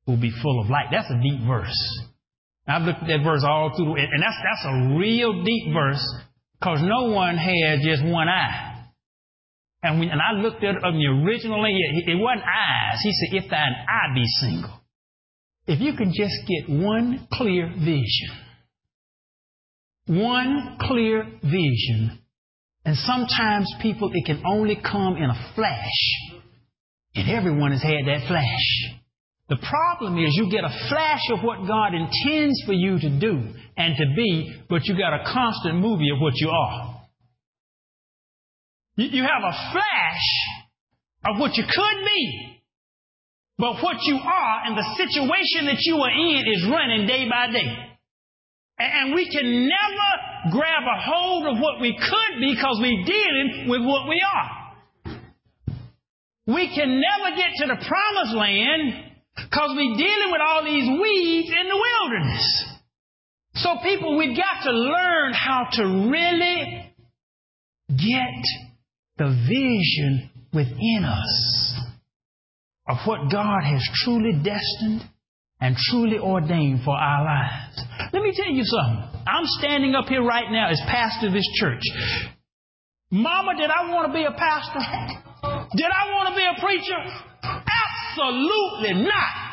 will 0.06 0.16
be 0.16 0.32
full 0.42 0.60
of 0.60 0.70
light. 0.70 0.86
That's 0.90 1.10
a 1.10 1.20
deep 1.22 1.46
verse. 1.46 1.76
I've 2.66 2.82
looked 2.82 3.02
at 3.02 3.08
that 3.08 3.24
verse 3.24 3.44
all 3.46 3.72
through, 3.76 3.96
and 3.96 4.22
that's, 4.22 4.36
that's 4.42 4.64
a 4.66 4.98
real 4.98 5.42
deep 5.44 5.72
verse 5.72 6.02
because 6.58 6.80
no 6.82 7.12
one 7.12 7.36
has 7.36 7.80
just 7.82 8.04
one 8.04 8.28
eye. 8.28 8.77
And, 9.82 10.00
when, 10.00 10.08
and 10.08 10.20
I 10.20 10.32
looked 10.40 10.64
at 10.64 10.74
it 10.76 10.84
in 10.84 10.98
the 10.98 11.24
original 11.24 11.64
it, 11.64 12.08
it 12.08 12.16
wasn't 12.16 12.44
eyes. 12.44 12.98
He 13.02 13.12
said, 13.12 13.44
if 13.44 13.50
thine 13.50 13.74
eye 13.88 14.14
be 14.14 14.24
single. 14.40 14.80
If 15.66 15.80
you 15.80 15.92
can 15.94 16.12
just 16.12 16.34
get 16.48 16.68
one 16.68 17.28
clear 17.32 17.68
vision, 17.68 18.30
one 20.06 20.78
clear 20.80 21.24
vision. 21.42 22.18
And 22.84 22.96
sometimes 22.96 23.72
people, 23.82 24.10
it 24.14 24.24
can 24.24 24.42
only 24.46 24.76
come 24.76 25.16
in 25.16 25.24
a 25.30 25.52
flash. 25.54 26.40
And 27.14 27.28
everyone 27.30 27.72
has 27.72 27.82
had 27.82 28.06
that 28.06 28.26
flash. 28.26 28.98
The 29.48 29.56
problem 29.56 30.18
is 30.18 30.34
you 30.36 30.50
get 30.50 30.64
a 30.64 30.88
flash 30.88 31.20
of 31.32 31.40
what 31.42 31.66
God 31.66 31.94
intends 31.94 32.62
for 32.66 32.72
you 32.72 32.98
to 32.98 33.20
do 33.20 33.54
and 33.76 33.96
to 33.96 34.04
be, 34.16 34.62
but 34.68 34.84
you 34.84 34.96
got 34.96 35.14
a 35.14 35.24
constant 35.32 35.76
movie 35.76 36.10
of 36.14 36.20
what 36.20 36.34
you 36.36 36.48
are. 36.50 36.97
You 38.98 39.22
have 39.22 39.44
a 39.46 39.54
flash 39.70 40.26
of 41.24 41.38
what 41.38 41.56
you 41.56 41.62
could 41.62 42.04
be, 42.04 42.60
but 43.56 43.80
what 43.80 43.96
you 44.02 44.16
are 44.16 44.56
and 44.66 44.76
the 44.76 44.86
situation 44.96 45.66
that 45.66 45.78
you 45.82 45.96
are 45.96 46.10
in 46.10 46.44
is 46.46 46.66
running 46.68 47.06
day 47.06 47.28
by 47.30 47.52
day. 47.52 47.88
And 48.80 49.14
we 49.14 49.30
can 49.30 49.68
never 49.68 50.50
grab 50.50 50.82
a 50.82 51.00
hold 51.00 51.46
of 51.46 51.62
what 51.62 51.80
we 51.80 51.96
could 51.96 52.40
be 52.40 52.54
because 52.54 52.78
we're 52.80 53.04
dealing 53.04 53.66
with 53.68 53.82
what 53.82 54.08
we 54.08 54.20
are. 54.22 55.14
We 56.48 56.74
can 56.74 57.00
never 57.00 57.36
get 57.36 57.50
to 57.56 57.66
the 57.66 57.86
promised 57.86 58.34
land 58.34 59.12
because 59.36 59.70
we're 59.76 59.96
dealing 59.96 60.32
with 60.32 60.40
all 60.40 60.64
these 60.64 60.88
weeds 61.00 61.50
in 61.50 61.68
the 61.68 61.76
wilderness. 61.76 62.64
So, 63.54 63.76
people, 63.82 64.16
we've 64.16 64.36
got 64.36 64.64
to 64.64 64.72
learn 64.72 65.32
how 65.34 65.68
to 65.72 65.84
really 66.10 66.94
get 67.88 68.67
the 69.18 69.28
vision 69.48 70.30
within 70.54 71.04
us 71.04 71.80
of 72.88 72.96
what 73.04 73.30
God 73.30 73.60
has 73.64 73.82
truly 74.04 74.32
destined 74.32 75.02
and 75.60 75.76
truly 75.76 76.18
ordained 76.18 76.80
for 76.84 76.94
our 76.94 77.24
lives. 77.24 77.82
Let 78.12 78.22
me 78.22 78.32
tell 78.34 78.50
you 78.50 78.62
something. 78.64 79.20
I'm 79.26 79.44
standing 79.58 79.94
up 79.94 80.06
here 80.06 80.22
right 80.22 80.50
now 80.50 80.70
as 80.70 80.80
pastor 80.86 81.26
of 81.26 81.32
this 81.32 81.48
church. 81.60 81.82
Mama, 83.10 83.56
did 83.56 83.70
I 83.70 83.90
want 83.90 84.06
to 84.06 84.12
be 84.12 84.24
a 84.24 84.32
pastor? 84.32 84.80
Did 85.76 85.90
I 85.90 86.14
want 86.14 86.28
to 86.30 86.34
be 86.36 86.46
a 86.46 86.56
preacher? 86.60 86.96
Absolutely 87.42 89.04
not. 89.04 89.48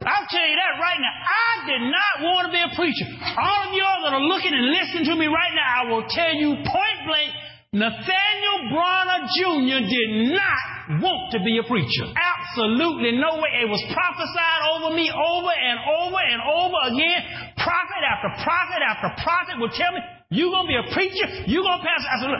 I'll 0.00 0.26
tell 0.30 0.46
you 0.48 0.56
that 0.56 0.80
right 0.80 0.96
now. 0.96 1.14
I 1.28 1.66
did 1.66 1.82
not 1.92 2.14
want 2.24 2.42
to 2.48 2.52
be 2.52 2.62
a 2.62 2.72
preacher. 2.74 3.04
All 3.36 3.68
of 3.68 3.72
y'all 3.76 4.00
that 4.04 4.16
are 4.16 4.24
looking 4.24 4.52
and 4.52 4.72
listening 4.72 5.04
to 5.12 5.14
me 5.16 5.26
right 5.28 5.52
now, 5.52 5.68
I 5.68 5.82
will 5.92 6.04
tell 6.08 6.32
you 6.32 6.56
point 6.56 6.98
blank, 7.06 7.30
Nathaniel 7.72 8.68
Bronner 8.74 9.30
Jr. 9.30 9.78
did 9.86 10.34
not 10.34 10.98
want 10.98 11.30
to 11.30 11.38
be 11.38 11.62
a 11.62 11.64
preacher. 11.70 12.02
Absolutely 12.18 13.14
no 13.14 13.38
way. 13.38 13.62
It 13.62 13.70
was 13.70 13.78
prophesied 13.94 14.62
over 14.74 14.90
me 14.90 15.06
over 15.06 15.54
and 15.54 15.78
over 15.78 16.18
and 16.18 16.42
over 16.50 16.74
again. 16.90 17.54
Prophet 17.62 18.02
after 18.02 18.42
prophet 18.42 18.82
after 18.82 19.14
prophet 19.22 19.62
would 19.62 19.70
tell 19.78 19.94
me, 19.94 20.02
you 20.30 20.50
gonna 20.50 20.66
be 20.66 20.74
a 20.82 20.86
preacher? 20.92 21.30
You 21.46 21.62
gonna 21.62 21.86
pass? 21.86 22.02
I 22.10 22.18
said, 22.18 22.34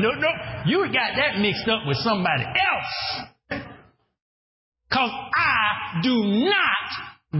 no, 0.00 0.16
no, 0.16 0.32
you 0.64 0.88
got 0.88 1.20
that 1.20 1.36
mixed 1.36 1.68
up 1.68 1.84
with 1.86 1.98
somebody 1.98 2.46
else. 2.48 3.28
Cause 4.90 5.12
I 5.12 6.00
do 6.02 6.48
not 6.48 6.88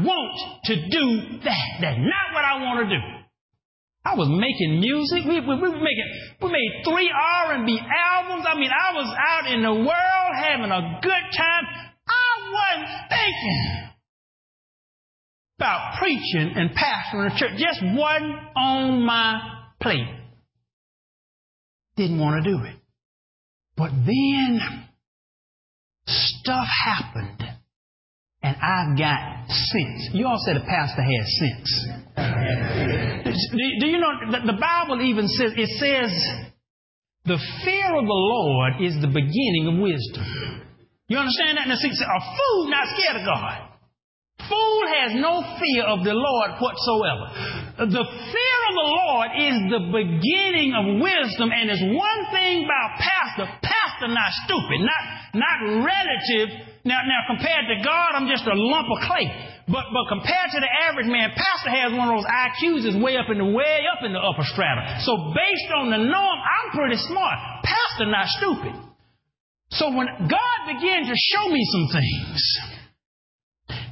want 0.05 0.37
to 0.65 0.77
do 0.77 1.23
that. 1.49 1.81
That's 1.81 1.97
not 1.97 2.35
what 2.35 2.45
I 2.45 2.61
want 2.61 2.91
to 2.91 2.95
do. 2.95 3.01
I 4.05 4.15
was 4.15 4.29
making 4.29 4.81
music. 4.81 5.29
We, 5.29 5.41
we, 5.41 5.55
we 5.61 5.69
were 5.69 5.85
making, 5.85 6.09
we 6.41 6.49
made 6.51 6.83
three 6.85 7.13
R&B 7.13 7.79
albums. 7.79 8.47
I 8.49 8.55
mean, 8.59 8.71
I 8.71 8.95
was 8.95 9.15
out 9.17 9.53
in 9.53 9.63
the 9.63 9.75
world 9.75 10.31
having 10.35 10.71
a 10.71 11.01
good 11.03 11.27
time. 11.37 11.65
I 12.09 12.31
wasn't 12.51 13.11
thinking 13.11 13.91
about 15.59 15.99
preaching 15.99 16.53
and 16.57 16.71
pastoring 16.71 17.35
a 17.35 17.39
church. 17.39 17.59
Just 17.59 17.81
wasn't 17.83 18.37
on 18.57 19.05
my 19.05 19.41
plate. 19.83 20.09
Didn't 21.97 22.19
want 22.19 22.43
to 22.43 22.51
do 22.51 22.65
it. 22.65 22.77
But 23.77 23.91
then 24.07 24.61
stuff 26.07 26.67
happened 26.87 27.43
and 28.43 28.57
I've 28.57 28.99
got 28.99 29.49
sense. 29.49 30.11
You 30.15 30.27
all 30.27 30.39
said 30.47 30.57
a 30.57 30.61
pastor 30.61 31.03
has 31.03 31.39
sense. 31.39 31.87
Do, 33.81 33.87
you 33.87 33.99
know 33.99 34.13
the, 34.31 34.53
the 34.53 34.59
Bible 34.59 35.03
even 35.03 35.29
says 35.29 35.53
it 35.57 35.71
says 35.79 36.11
the 37.25 37.39
fear 37.65 37.97
of 37.97 38.05
the 38.05 38.21
Lord 38.37 38.73
is 38.81 38.95
the 39.01 39.09
beginning 39.09 39.69
of 39.73 39.83
wisdom. 39.83 40.25
You 41.09 41.19
understand 41.19 41.59
that? 41.59 41.69
Now, 41.69 41.77
see, 41.77 41.91
a 41.91 42.21
fool 42.21 42.71
not 42.71 42.87
scared 42.97 43.17
of 43.21 43.27
God 43.27 43.71
fool 44.51 44.83
has 44.91 45.11
no 45.15 45.47
fear 45.63 45.87
of 45.87 46.03
the 46.03 46.13
Lord 46.13 46.51
whatsoever. 46.59 47.27
The 47.87 48.07
fear 48.11 48.59
of 48.67 48.75
the 48.75 48.91
Lord 48.91 49.29
is 49.39 49.57
the 49.71 49.83
beginning 49.95 50.75
of 50.75 50.85
wisdom, 50.99 51.55
and 51.55 51.71
it's 51.71 51.87
one 51.87 52.21
thing 52.35 52.67
about 52.67 52.99
pastor. 52.99 53.47
Pastor 53.63 54.11
not 54.11 54.31
stupid, 54.45 54.83
not 54.83 55.03
not 55.39 55.59
relative. 55.87 56.49
Now, 56.85 57.01
now 57.07 57.23
compared 57.31 57.71
to 57.71 57.77
God, 57.87 58.19
I'm 58.19 58.29
just 58.29 58.45
a 58.45 58.57
lump 58.59 58.89
of 58.91 58.99
clay. 59.07 59.29
But 59.71 59.87
but 59.95 60.11
compared 60.11 60.51
to 60.51 60.61
the 60.61 60.71
average 60.91 61.07
man, 61.07 61.31
pastor 61.39 61.71
has 61.71 61.95
one 61.95 62.11
of 62.11 62.19
those 62.19 62.27
IQs 62.27 62.83
that's 62.85 62.99
way 62.99 63.17
up 63.17 63.31
in 63.31 63.39
the 63.39 63.47
way 63.47 63.87
up 63.87 64.03
in 64.03 64.13
the 64.13 64.19
upper 64.19 64.43
strata. 64.43 64.99
So 65.07 65.31
based 65.31 65.71
on 65.71 65.91
the 65.91 66.03
norm, 66.03 66.39
I'm 66.43 66.75
pretty 66.75 66.99
smart. 67.07 67.39
Pastor 67.63 68.11
not 68.11 68.27
stupid. 68.35 68.75
So 69.71 69.95
when 69.95 70.07
God 70.27 70.59
began 70.67 71.07
to 71.07 71.15
show 71.15 71.49
me 71.49 71.63
some 71.71 71.87
things, 71.95 72.80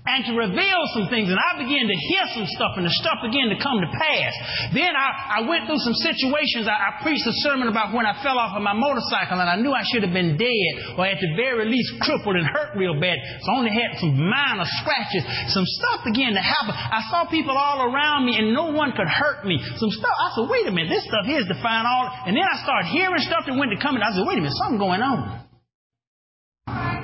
and 0.09 0.25
to 0.25 0.33
reveal 0.33 0.81
some 0.97 1.13
things. 1.13 1.29
And 1.29 1.37
I 1.37 1.61
began 1.61 1.85
to 1.85 1.97
hear 2.09 2.25
some 2.33 2.49
stuff, 2.49 2.81
and 2.81 2.89
the 2.89 2.95
stuff 2.97 3.21
began 3.21 3.53
to 3.53 3.59
come 3.61 3.77
to 3.85 3.91
pass. 3.93 4.33
Then 4.73 4.97
I, 4.97 5.39
I 5.39 5.41
went 5.45 5.69
through 5.69 5.85
some 5.85 5.93
situations. 6.01 6.65
I, 6.65 6.73
I 6.73 6.91
preached 7.05 7.29
a 7.29 7.37
sermon 7.45 7.69
about 7.69 7.93
when 7.93 8.09
I 8.09 8.17
fell 8.25 8.41
off 8.41 8.57
of 8.57 8.65
my 8.65 8.73
motorcycle, 8.73 9.37
and 9.37 9.49
I 9.53 9.61
knew 9.61 9.77
I 9.77 9.85
should 9.93 10.01
have 10.01 10.17
been 10.17 10.41
dead, 10.41 10.73
or 10.97 11.05
at 11.05 11.21
the 11.21 11.37
very 11.37 11.69
least 11.69 12.01
crippled 12.01 12.41
and 12.41 12.49
hurt 12.49 12.73
real 12.73 12.97
bad. 12.97 13.21
So 13.45 13.53
I 13.53 13.61
only 13.61 13.75
had 13.77 14.01
some 14.01 14.17
minor 14.17 14.65
scratches. 14.81 15.29
Some 15.53 15.69
stuff 15.69 16.09
began 16.09 16.33
to 16.33 16.41
happen. 16.41 16.73
I 16.73 17.05
saw 17.13 17.29
people 17.29 17.53
all 17.53 17.85
around 17.85 18.25
me, 18.25 18.41
and 18.41 18.57
no 18.57 18.73
one 18.73 18.97
could 18.97 19.09
hurt 19.09 19.45
me. 19.45 19.61
Some 19.77 19.93
stuff. 19.93 20.17
I 20.17 20.41
said, 20.41 20.49
wait 20.49 20.65
a 20.65 20.73
minute, 20.73 20.89
this 20.89 21.05
stuff 21.05 21.29
here 21.29 21.45
is 21.45 21.49
defined 21.53 21.85
all. 21.85 22.09
And 22.25 22.33
then 22.33 22.49
I 22.49 22.57
started 22.65 22.89
hearing 22.89 23.21
stuff 23.21 23.45
that 23.45 23.53
went 23.53 23.77
to 23.77 23.79
come, 23.79 23.95
and 23.95 24.05
I 24.05 24.17
said, 24.17 24.25
wait 24.25 24.41
a 24.41 24.43
minute, 24.43 24.57
something 24.57 24.81
going 24.81 25.05
on. 25.05 25.45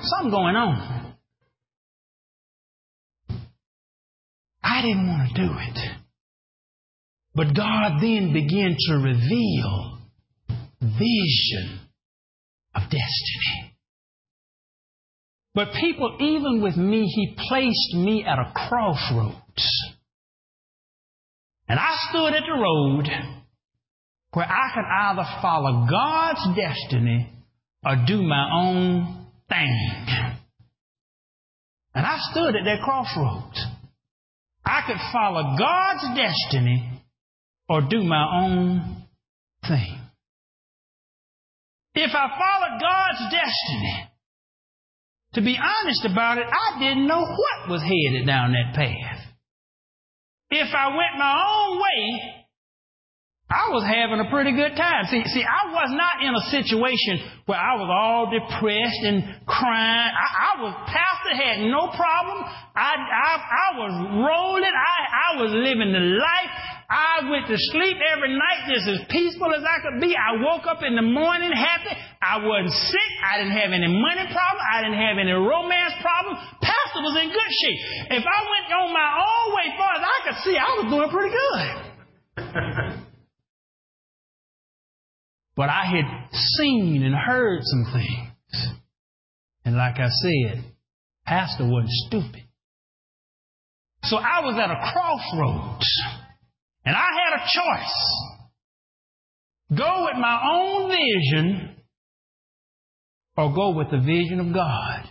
Something 0.01 0.33
going 0.33 0.57
on. 0.57 0.94
I 4.75 4.83
didn't 4.83 5.07
want 5.07 5.29
to 5.29 5.41
do 5.41 5.53
it. 5.53 5.79
But 7.33 7.55
God 7.55 8.01
then 8.01 8.33
began 8.33 8.77
to 8.77 8.95
reveal 8.95 9.99
vision 10.81 11.79
of 12.75 12.83
destiny. 12.83 13.77
But 15.55 15.69
people, 15.81 16.17
even 16.19 16.61
with 16.61 16.77
me, 16.77 17.07
He 17.07 17.37
placed 17.49 17.95
me 17.95 18.25
at 18.27 18.41
a 18.41 18.53
crossroads. 18.69 19.65
And 21.69 21.79
I 21.79 21.95
stood 22.11 22.35
at 22.35 22.43
the 22.45 22.61
road 22.61 23.09
where 24.33 24.47
I 24.47 24.71
could 24.75 24.85
either 24.91 25.41
follow 25.41 25.87
God's 25.89 26.57
destiny 26.57 27.31
or 27.87 28.05
do 28.09 28.23
my 28.23 28.51
own 28.53 29.27
thing. 29.49 29.95
And 31.95 32.05
I 32.05 32.17
stood 32.33 32.57
at 32.57 32.65
that 32.65 32.83
crossroads. 32.83 33.74
I 34.65 34.81
could 34.87 34.97
follow 35.13 35.57
God's 35.59 36.17
destiny 36.17 37.03
or 37.69 37.83
do 37.83 38.03
my 38.03 38.43
own 38.43 39.07
thing. 39.67 40.01
If 41.95 42.11
I 42.13 42.29
followed 42.29 42.81
God's 42.81 43.35
destiny, 43.35 44.09
to 45.35 45.43
be 45.43 45.59
honest 45.59 46.05
about 46.05 46.39
it, 46.39 46.47
I 46.47 46.79
didn't 46.79 47.07
know 47.07 47.21
what 47.21 47.71
was 47.71 47.83
headed 47.83 48.27
down 48.27 48.53
that 48.53 48.75
path. 48.75 49.21
If 50.51 50.75
I 50.75 50.89
went 50.89 51.19
my 51.19 51.45
own 51.47 51.81
way, 51.81 52.44
I 53.53 53.69
was 53.69 53.85
having 53.85 54.25
a 54.25 54.29
pretty 54.33 54.57
good 54.57 54.73
time. 54.73 55.05
See, 55.13 55.21
see, 55.29 55.45
I 55.45 55.69
was 55.69 55.93
not 55.93 56.25
in 56.25 56.33
a 56.33 56.45
situation 56.49 57.45
where 57.45 57.61
I 57.61 57.77
was 57.77 57.87
all 57.93 58.33
depressed 58.33 59.05
and 59.05 59.21
crying. 59.45 60.11
I, 60.17 60.29
I 60.33 60.53
was, 60.65 60.73
pastor 60.89 61.33
had 61.37 61.61
no 61.69 61.93
problem. 61.93 62.41
I, 62.73 62.97
I, 62.97 63.33
I 63.37 63.69
was 63.77 63.93
rolling. 64.17 64.73
I, 64.73 64.97
I 65.13 65.29
was 65.45 65.53
living 65.53 65.93
the 65.93 66.05
life. 66.17 66.53
I 66.89 67.29
went 67.29 67.45
to 67.53 67.57
sleep 67.69 68.01
every 68.01 68.33
night 68.33 68.61
just 68.65 68.89
as 68.89 69.01
peaceful 69.13 69.53
as 69.53 69.61
I 69.61 69.77
could 69.85 70.01
be. 70.01 70.17
I 70.17 70.41
woke 70.41 70.65
up 70.65 70.81
in 70.81 70.97
the 70.97 71.05
morning 71.05 71.53
happy. 71.53 71.93
I 72.25 72.41
wasn't 72.41 72.73
sick. 72.73 73.13
I 73.29 73.45
didn't 73.45 73.61
have 73.61 73.77
any 73.77 73.93
money 73.93 74.25
problem. 74.33 74.65
I 74.73 74.89
didn't 74.89 75.01
have 75.05 75.21
any 75.21 75.37
romance 75.37 75.95
problem. 76.01 76.33
Pastor 76.65 77.01
was 77.05 77.17
in 77.21 77.29
good 77.29 77.53
shape. 77.61 77.81
If 78.19 78.25
I 78.25 78.39
went 78.49 78.67
on 78.73 78.89
my 78.89 79.11
own 79.21 79.47
way, 79.53 79.67
far 79.77 79.93
as 80.01 80.05
I 80.05 80.17
could 80.25 80.39
see, 80.49 80.57
I 80.57 80.71
was 80.81 80.87
doing 80.89 81.11
pretty 81.13 81.33
good. 81.37 83.05
But 85.57 85.69
I 85.69 85.85
had 85.85 86.35
seen 86.59 87.03
and 87.03 87.15
heard 87.15 87.61
some 87.63 87.85
things. 87.93 88.75
And 89.65 89.77
like 89.77 89.97
I 89.99 90.09
said, 90.09 90.65
Pastor 91.25 91.65
wasn't 91.65 91.91
stupid. 92.09 92.43
So 94.03 94.17
I 94.17 94.41
was 94.41 94.57
at 94.59 94.71
a 94.71 94.93
crossroads. 94.93 95.87
And 96.85 96.95
I 96.95 96.99
had 97.01 97.41
a 97.41 97.45
choice. 97.47 97.95
Go 99.79 100.05
with 100.05 100.21
my 100.21 100.41
own 100.53 100.91
vision 100.91 101.77
or 103.37 103.55
go 103.55 103.71
with 103.71 103.91
the 103.91 104.01
vision 104.01 104.41
of 104.41 104.53
God. 104.53 105.09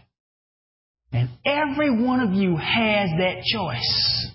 And 1.12 1.30
every 1.46 2.04
one 2.06 2.20
of 2.20 2.34
you 2.34 2.56
has 2.58 3.10
that 3.18 3.44
choice. 3.44 4.32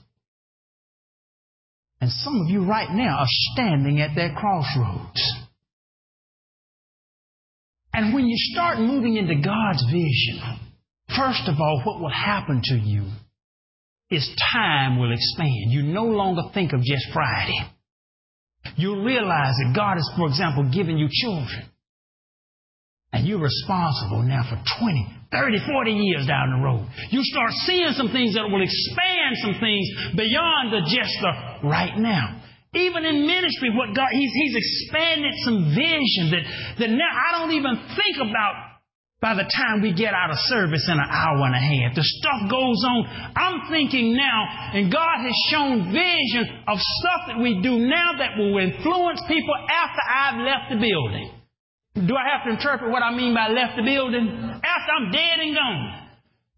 And 2.01 2.11
some 2.11 2.41
of 2.41 2.49
you 2.49 2.65
right 2.65 2.91
now 2.91 3.19
are 3.19 3.27
standing 3.53 4.01
at 4.01 4.15
that 4.17 4.37
crossroads. 4.37 5.48
And 7.99 8.15
when 8.15 8.29
you 8.29 8.37
start 8.55 8.79
moving 8.79 9.17
into 9.17 9.35
God's 9.35 9.83
vision, 9.91 10.39
first 11.17 11.49
of 11.49 11.57
all, 11.59 11.83
what 11.83 12.01
will 12.01 12.15
happen 12.15 12.61
to 12.63 12.75
you 12.77 13.11
is 14.09 14.23
time 14.55 15.01
will 15.01 15.13
expand. 15.13 15.73
You 15.73 15.83
no 15.83 16.05
longer 16.05 16.43
think 16.55 16.73
of 16.73 16.81
just 16.81 17.07
Friday. 17.13 17.59
You'll 18.77 19.03
realize 19.03 19.53
that 19.59 19.73
God 19.75 19.95
has, 19.95 20.09
for 20.17 20.29
example, 20.29 20.71
given 20.73 20.97
you 20.97 21.09
children. 21.11 21.67
And 23.13 23.27
you're 23.27 23.43
responsible 23.43 24.23
now 24.23 24.45
for 24.49 24.63
20, 24.79 25.07
30, 25.33 25.59
40 25.67 25.91
years 25.91 26.25
down 26.29 26.55
the 26.55 26.65
road. 26.65 26.87
You 27.11 27.19
start 27.25 27.51
seeing 27.67 27.91
some 27.95 28.13
things 28.13 28.35
that 28.35 28.47
will 28.47 28.63
expand 28.63 29.35
some 29.43 29.57
things 29.59 30.15
beyond 30.15 30.73
the 30.73 30.83
just 30.87 31.19
the 31.21 31.69
right 31.69 31.99
now. 31.99 32.43
Even 32.79 33.05
in 33.05 33.27
ministry, 33.27 33.71
what 33.75 33.95
God, 33.95 34.09
He's, 34.13 34.33
He's 34.33 34.57
expanded 34.57 35.35
some 35.45 35.75
vision 35.75 36.31
that, 36.31 36.45
that 36.79 36.91
now 36.91 37.11
I 37.11 37.39
don't 37.39 37.53
even 37.53 37.75
think 37.99 38.17
about 38.23 38.69
by 39.21 39.35
the 39.35 39.43
time 39.51 39.83
we 39.83 39.93
get 39.93 40.15
out 40.15 40.31
of 40.31 40.39
service 40.47 40.87
in 40.87 40.95
an 40.95 41.11
hour 41.11 41.43
and 41.43 41.55
a 41.55 41.59
half. 41.59 41.97
The 41.97 42.07
stuff 42.07 42.47
goes 42.51 42.79
on. 42.87 43.33
I'm 43.35 43.67
thinking 43.71 44.15
now, 44.15 44.71
and 44.75 44.93
God 44.93 45.19
has 45.27 45.35
shown 45.51 45.91
vision 45.91 46.47
of 46.69 46.79
stuff 46.79 47.35
that 47.35 47.39
we 47.43 47.59
do 47.61 47.83
now 47.83 48.15
that 48.19 48.39
will 48.39 48.59
influence 48.59 49.21
people 49.27 49.55
after 49.67 50.03
I've 50.07 50.39
left 50.47 50.71
the 50.71 50.79
building. 50.79 51.35
Do 52.07 52.15
I 52.15 52.31
have 52.31 52.47
to 52.47 52.55
interpret 52.55 52.93
what 52.93 53.03
I 53.03 53.11
mean 53.11 53.35
by 53.35 53.49
left 53.49 53.75
the 53.75 53.83
building? 53.83 54.29
After 54.63 54.91
I'm 54.95 55.11
dead 55.11 55.39
and 55.43 55.55
gone. 55.55 56.09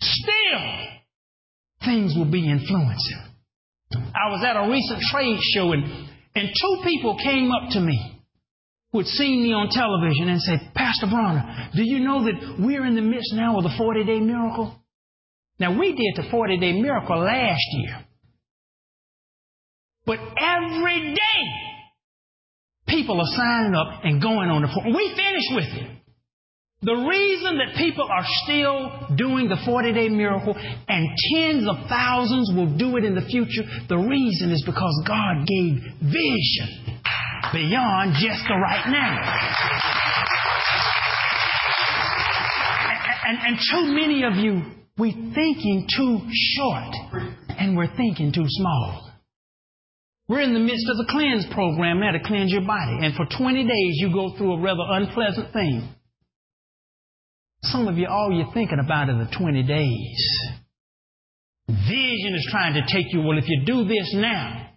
Still, 0.01 0.65
things 1.85 2.15
will 2.15 2.31
be 2.31 2.45
influencing. 2.45 3.25
I 3.93 4.29
was 4.31 4.45
at 4.45 4.57
a 4.57 4.69
recent 4.71 5.01
trade 5.11 5.41
show 5.55 5.73
and, 5.73 6.10
and 6.35 6.49
two 6.49 6.83
people 6.85 7.17
came 7.23 7.51
up 7.51 7.71
to 7.73 7.81
me 7.81 8.21
who 8.93 8.99
had 8.99 9.07
seen 9.07 9.43
me 9.43 9.53
on 9.53 9.69
television 9.71 10.29
and 10.29 10.41
said, 10.41 10.73
Pastor 10.75 11.07
Bronner, 11.07 11.71
do 11.75 11.83
you 11.83 12.01
know 12.01 12.25
that 12.25 12.57
we're 12.59 12.85
in 12.85 12.95
the 12.95 13.03
midst 13.03 13.33
now 13.35 13.57
of 13.57 13.63
the 13.63 13.75
40 13.77 14.05
day 14.05 14.21
miracle? 14.21 14.77
Now, 15.59 15.79
we 15.79 15.91
did 15.91 16.25
the 16.25 16.31
40 16.31 16.59
day 16.59 16.73
miracle 16.81 17.19
last 17.19 17.63
year. 17.73 18.05
But 20.07 20.19
every 20.19 21.15
day, 21.15 21.43
people 22.89 23.21
are 23.21 23.37
signing 23.37 23.75
up 23.75 24.01
and 24.03 24.21
going 24.21 24.49
on 24.49 24.63
the 24.63 24.69
40. 24.69 24.93
We 24.93 25.15
finished 25.15 25.55
with 25.55 25.85
it. 25.85 26.00
The 26.83 26.95
reason 26.95 27.59
that 27.59 27.77
people 27.77 28.09
are 28.09 28.25
still 28.45 29.15
doing 29.15 29.51
the 29.51 29.61
40 29.67 29.93
day 29.93 30.09
miracle 30.09 30.57
and 30.57 31.09
tens 31.29 31.69
of 31.69 31.77
thousands 31.91 32.51
will 32.57 32.75
do 32.79 32.97
it 32.97 33.05
in 33.05 33.15
the 33.15 33.21
future, 33.29 33.69
the 33.91 33.99
reason 33.99 34.51
is 34.51 34.63
because 34.65 35.05
God 35.07 35.45
gave 35.45 35.77
vision 36.01 36.97
beyond 37.53 38.17
just 38.17 38.41
the 38.49 38.57
right 38.57 38.89
now. 38.89 39.13
And, 42.89 43.29
and, 43.29 43.39
and 43.45 43.59
too 43.61 43.85
many 43.93 44.25
of 44.25 44.41
you, 44.41 44.63
we're 44.97 45.35
thinking 45.35 45.87
too 45.95 46.21
short 46.33 46.97
and 47.61 47.77
we're 47.77 47.95
thinking 47.95 48.33
too 48.33 48.49
small. 48.49 49.13
We're 50.29 50.41
in 50.41 50.55
the 50.55 50.61
midst 50.61 50.89
of 50.89 50.97
a 51.05 51.13
cleanse 51.13 51.45
program 51.53 52.01
now 52.01 52.13
to 52.13 52.21
cleanse 52.25 52.51
your 52.51 52.65
body. 52.65 53.05
And 53.05 53.15
for 53.17 53.27
20 53.37 53.65
days, 53.65 53.95
you 54.01 54.15
go 54.15 54.35
through 54.39 54.55
a 54.55 54.61
rather 54.63 54.85
unpleasant 54.89 55.53
thing. 55.53 55.95
Some 57.65 57.89
of 57.89 57.99
you, 57.99 58.07
all 58.07 58.33
you're 58.33 58.53
thinking 58.55 58.79
about 58.83 59.11
are 59.11 59.19
the 59.19 59.31
20 59.37 59.63
days. 59.63 60.41
Vision 61.69 62.35
is 62.35 62.49
trying 62.51 62.75
to 62.75 62.83
take 62.93 63.13
you, 63.13 63.23
well, 63.23 63.39
if 63.39 63.49
you 63.49 63.63
do 63.65 63.85
this 63.85 64.15
now, 64.15 64.71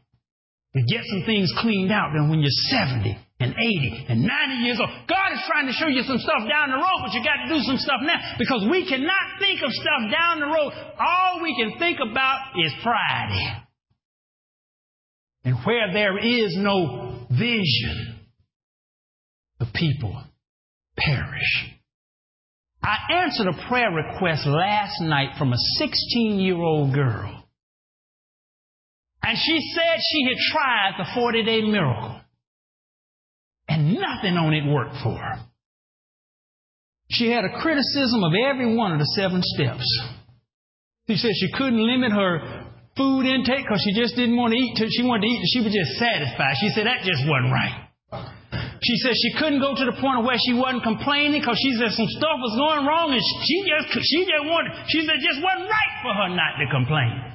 to 0.75 0.81
get 0.81 1.01
some 1.05 1.23
things 1.25 1.51
cleaned 1.59 1.91
out 1.91 2.11
then 2.13 2.29
when 2.29 2.39
you're 2.39 2.49
70 2.69 3.17
and 3.39 3.53
80 3.53 4.05
and 4.09 4.23
90 4.23 4.53
years 4.65 4.79
old. 4.79 4.89
God 5.07 5.33
is 5.33 5.39
trying 5.47 5.67
to 5.67 5.73
show 5.73 5.87
you 5.87 6.01
some 6.03 6.17
stuff 6.17 6.49
down 6.49 6.71
the 6.71 6.77
road, 6.77 6.99
but 7.05 7.13
you 7.13 7.23
got 7.23 7.45
to 7.45 7.49
do 7.53 7.61
some 7.61 7.77
stuff 7.77 8.01
now 8.01 8.17
because 8.39 8.65
we 8.69 8.87
cannot 8.87 9.37
think 9.39 9.61
of 9.61 9.71
stuff 9.71 10.01
down 10.11 10.39
the 10.39 10.47
road. 10.47 10.73
All 10.99 11.41
we 11.41 11.55
can 11.55 11.77
think 11.77 11.99
about 11.99 12.57
is 12.57 12.73
Friday. 12.83 13.63
And 15.45 15.57
where 15.65 15.93
there 15.93 16.17
is 16.17 16.55
no 16.57 17.27
vision, 17.29 18.19
the 19.59 19.67
people 19.73 20.23
perish. 20.97 21.73
I 22.83 23.23
answered 23.23 23.47
a 23.47 23.67
prayer 23.67 23.91
request 23.91 24.45
last 24.45 25.01
night 25.01 25.37
from 25.37 25.53
a 25.53 25.57
16 25.77 26.39
year 26.39 26.57
old 26.57 26.93
girl 26.93 27.43
and 29.23 29.37
she 29.37 29.57
said 29.73 29.97
she 30.11 30.23
had 30.27 30.37
tried 30.51 30.91
the 30.99 31.07
40 31.15 31.43
day 31.43 31.61
miracle. 31.61 32.19
And 33.69 33.95
nothing 33.95 34.35
on 34.35 34.53
it 34.53 34.67
worked 34.67 34.97
for 35.01 35.15
her. 35.15 35.39
She 37.09 37.31
had 37.31 37.45
a 37.45 37.61
criticism 37.61 38.23
of 38.23 38.33
every 38.35 38.75
one 38.75 38.91
of 38.91 38.99
the 38.99 39.07
seven 39.15 39.39
steps. 39.41 39.87
She 41.07 41.15
said 41.15 41.31
she 41.39 41.51
couldn't 41.53 41.79
limit 41.79 42.11
her 42.11 42.67
food 42.97 43.25
intake 43.25 43.63
because 43.63 43.81
she 43.83 43.95
just 43.99 44.15
didn't 44.15 44.35
want 44.35 44.51
to 44.51 44.59
eat. 44.59 44.75
She 44.91 45.03
wanted 45.03 45.21
to 45.21 45.27
eat. 45.27 45.39
and 45.39 45.49
She 45.53 45.61
was 45.63 45.73
just 45.73 45.99
satisfied. 45.99 46.55
She 46.59 46.69
said 46.75 46.85
that 46.85 47.07
just 47.07 47.23
wasn't 47.23 47.53
right. 47.53 47.82
She 48.83 48.95
said 48.99 49.15
she 49.15 49.31
couldn't 49.39 49.63
go 49.63 49.71
to 49.71 49.85
the 49.87 49.95
point 49.95 50.27
where 50.27 50.35
she 50.35 50.51
wasn't 50.51 50.83
complaining 50.83 51.39
because 51.39 51.55
she 51.55 51.71
said 51.79 51.95
some 51.95 52.11
stuff 52.19 52.37
was 52.43 52.53
going 52.59 52.83
wrong 52.83 53.15
and 53.15 53.23
she 53.47 53.63
just 53.63 53.87
she 53.95 54.27
just 54.27 54.43
wanted. 54.43 54.75
She 54.91 55.07
said 55.07 55.15
it 55.15 55.23
just 55.23 55.39
wasn't 55.39 55.71
right 55.71 55.93
for 56.03 56.11
her 56.11 56.29
not 56.35 56.59
to 56.59 56.67
complain. 56.67 57.33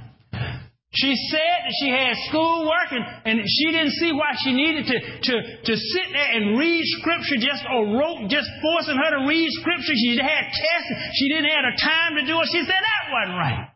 She 0.93 1.13
said 1.29 1.59
that 1.69 1.75
she 1.85 1.89
had 1.93 2.17
schoolwork 2.33 2.91
and, 2.97 3.05
and 3.29 3.37
she 3.45 3.77
didn't 3.77 3.93
see 4.01 4.09
why 4.09 4.33
she 4.41 4.57
needed 4.57 4.89
to, 4.89 4.97
to, 5.21 5.35
to 5.69 5.73
sit 5.77 6.07
there 6.17 6.33
and 6.33 6.57
read 6.57 6.81
scripture 6.97 7.37
just 7.37 7.61
or 7.69 7.93
wrote, 7.93 8.33
just 8.33 8.49
forcing 8.65 8.97
her 8.97 9.21
to 9.21 9.29
read 9.29 9.53
scripture. 9.61 9.93
She 10.01 10.17
had 10.17 10.49
tests. 10.49 10.93
She 11.21 11.29
didn't 11.29 11.53
have 11.53 11.65
the 11.69 11.77
time 11.77 12.17
to 12.17 12.25
do 12.25 12.41
it. 12.41 12.49
She 12.53 12.65
said 12.65 12.81
that 12.81 13.03
wasn't 13.13 13.37
right. 13.37 13.69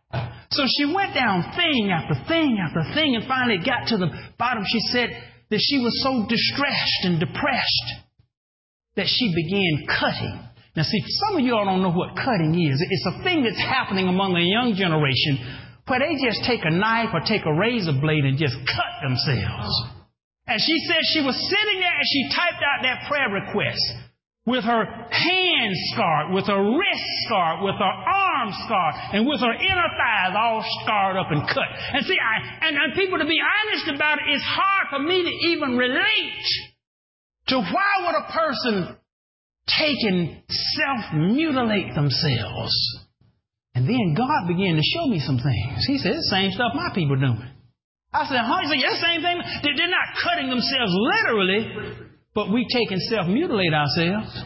So 0.57 0.65
she 0.77 0.89
went 0.89 1.13
down 1.13 1.53
thing 1.57 1.93
after 1.93 2.17
thing 2.29 2.57
after 2.61 2.81
thing 2.93 3.17
and 3.17 3.25
finally 3.29 3.61
got 3.61 3.89
to 3.89 3.97
the 3.97 4.09
bottom. 4.39 4.65
She 4.65 4.81
said 4.89 5.13
that 5.53 5.61
she 5.61 5.79
was 5.79 5.93
so 6.01 6.25
distressed 6.25 7.03
and 7.05 7.21
depressed 7.21 7.89
that 8.97 9.05
she 9.05 9.29
began 9.37 9.85
cutting. 9.85 10.37
Now 10.73 10.83
see, 10.83 11.01
some 11.29 11.37
of 11.37 11.45
you 11.45 11.53
all 11.53 11.69
don't 11.69 11.85
know 11.85 11.93
what 11.93 12.17
cutting 12.17 12.57
is. 12.57 12.81
It's 12.81 13.05
a 13.05 13.23
thing 13.23 13.45
that's 13.45 13.61
happening 13.61 14.09
among 14.09 14.33
the 14.33 14.41
young 14.41 14.73
generation 14.73 15.37
where 15.85 16.01
they 16.01 16.17
just 16.25 16.41
take 16.49 16.65
a 16.65 16.73
knife 16.73 17.13
or 17.13 17.21
take 17.21 17.45
a 17.45 17.53
razor 17.53 17.93
blade 18.01 18.25
and 18.25 18.41
just 18.41 18.57
cut 18.65 18.93
themselves. 19.05 19.69
And 20.49 20.57
she 20.57 20.77
said 20.89 21.05
she 21.13 21.21
was 21.21 21.37
sitting 21.37 21.79
there 21.85 21.97
and 22.01 22.09
she 22.09 22.23
typed 22.33 22.63
out 22.65 22.81
that 22.89 23.05
prayer 23.13 23.29
request 23.29 23.85
with 24.45 24.65
her 24.65 24.83
hand 25.07 25.73
scarred, 25.95 26.35
with 26.35 26.47
her 26.51 26.59
wrist 26.59 27.09
scarred, 27.29 27.63
with 27.63 27.79
her 27.79 27.95
arm 28.11 28.51
scarred, 28.67 28.95
and 29.15 29.23
with 29.23 29.39
her 29.39 29.55
inner 29.55 29.91
thighs 29.95 30.35
all 30.35 30.65
scarred 30.83 31.15
up 31.15 31.31
and 31.31 31.47
cut. 31.47 31.71
And 31.95 32.03
see, 32.03 32.19
I, 32.19 32.67
and, 32.67 32.75
and 32.75 32.95
people 32.99 33.19
to 33.23 33.27
be 33.27 33.39
honest 33.39 33.87
about 33.95 34.19
it, 34.19 34.27
it's 34.35 34.43
hard 34.43 34.82
for 34.93 35.01
me 35.01 35.25
to 35.25 35.33
even 35.49 35.79
relate 35.79 36.45
to 37.49 37.57
why 37.57 37.93
would 38.05 38.15
a 38.15 38.29
person 38.29 38.97
take 39.67 39.97
and 40.05 40.43
self-mutilate 40.49 41.95
themselves? 41.95 42.77
And 43.75 43.89
then 43.89 44.13
God 44.13 44.47
began 44.47 44.77
to 44.77 44.85
show 44.85 45.09
me 45.09 45.19
some 45.19 45.41
things. 45.41 45.87
He 45.87 45.97
said, 45.97 46.13
same 46.29 46.53
stuff 46.53 46.73
my 46.75 46.93
people 46.95 47.17
doing. 47.17 47.41
I 48.13 48.29
said, 48.29 48.45
huh? 48.45 48.61
He 48.61 48.69
said, 48.69 48.81
yeah, 48.85 49.01
same 49.01 49.23
thing. 49.23 49.41
They're 49.65 49.89
not 49.89 50.13
cutting 50.23 50.51
themselves 50.51 50.93
literally, 50.93 52.13
but 52.35 52.53
we 52.53 52.67
take 52.69 52.91
and 52.91 53.01
self-mutilate 53.09 53.73
ourselves. 53.73 54.45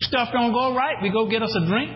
Stuff 0.00 0.28
don't 0.32 0.54
go 0.54 0.74
right. 0.74 0.96
We 1.02 1.12
go 1.12 1.28
get 1.28 1.42
us 1.42 1.54
a 1.54 1.68
drink. 1.68 1.90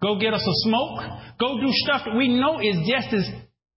Go 0.00 0.20
get 0.20 0.32
us 0.32 0.46
a 0.46 0.56
smoke. 0.68 1.00
Go 1.40 1.58
do 1.58 1.66
stuff 1.72 2.02
that 2.06 2.14
we 2.16 2.28
know 2.28 2.60
is 2.60 2.76
just 2.86 3.12
as 3.12 3.26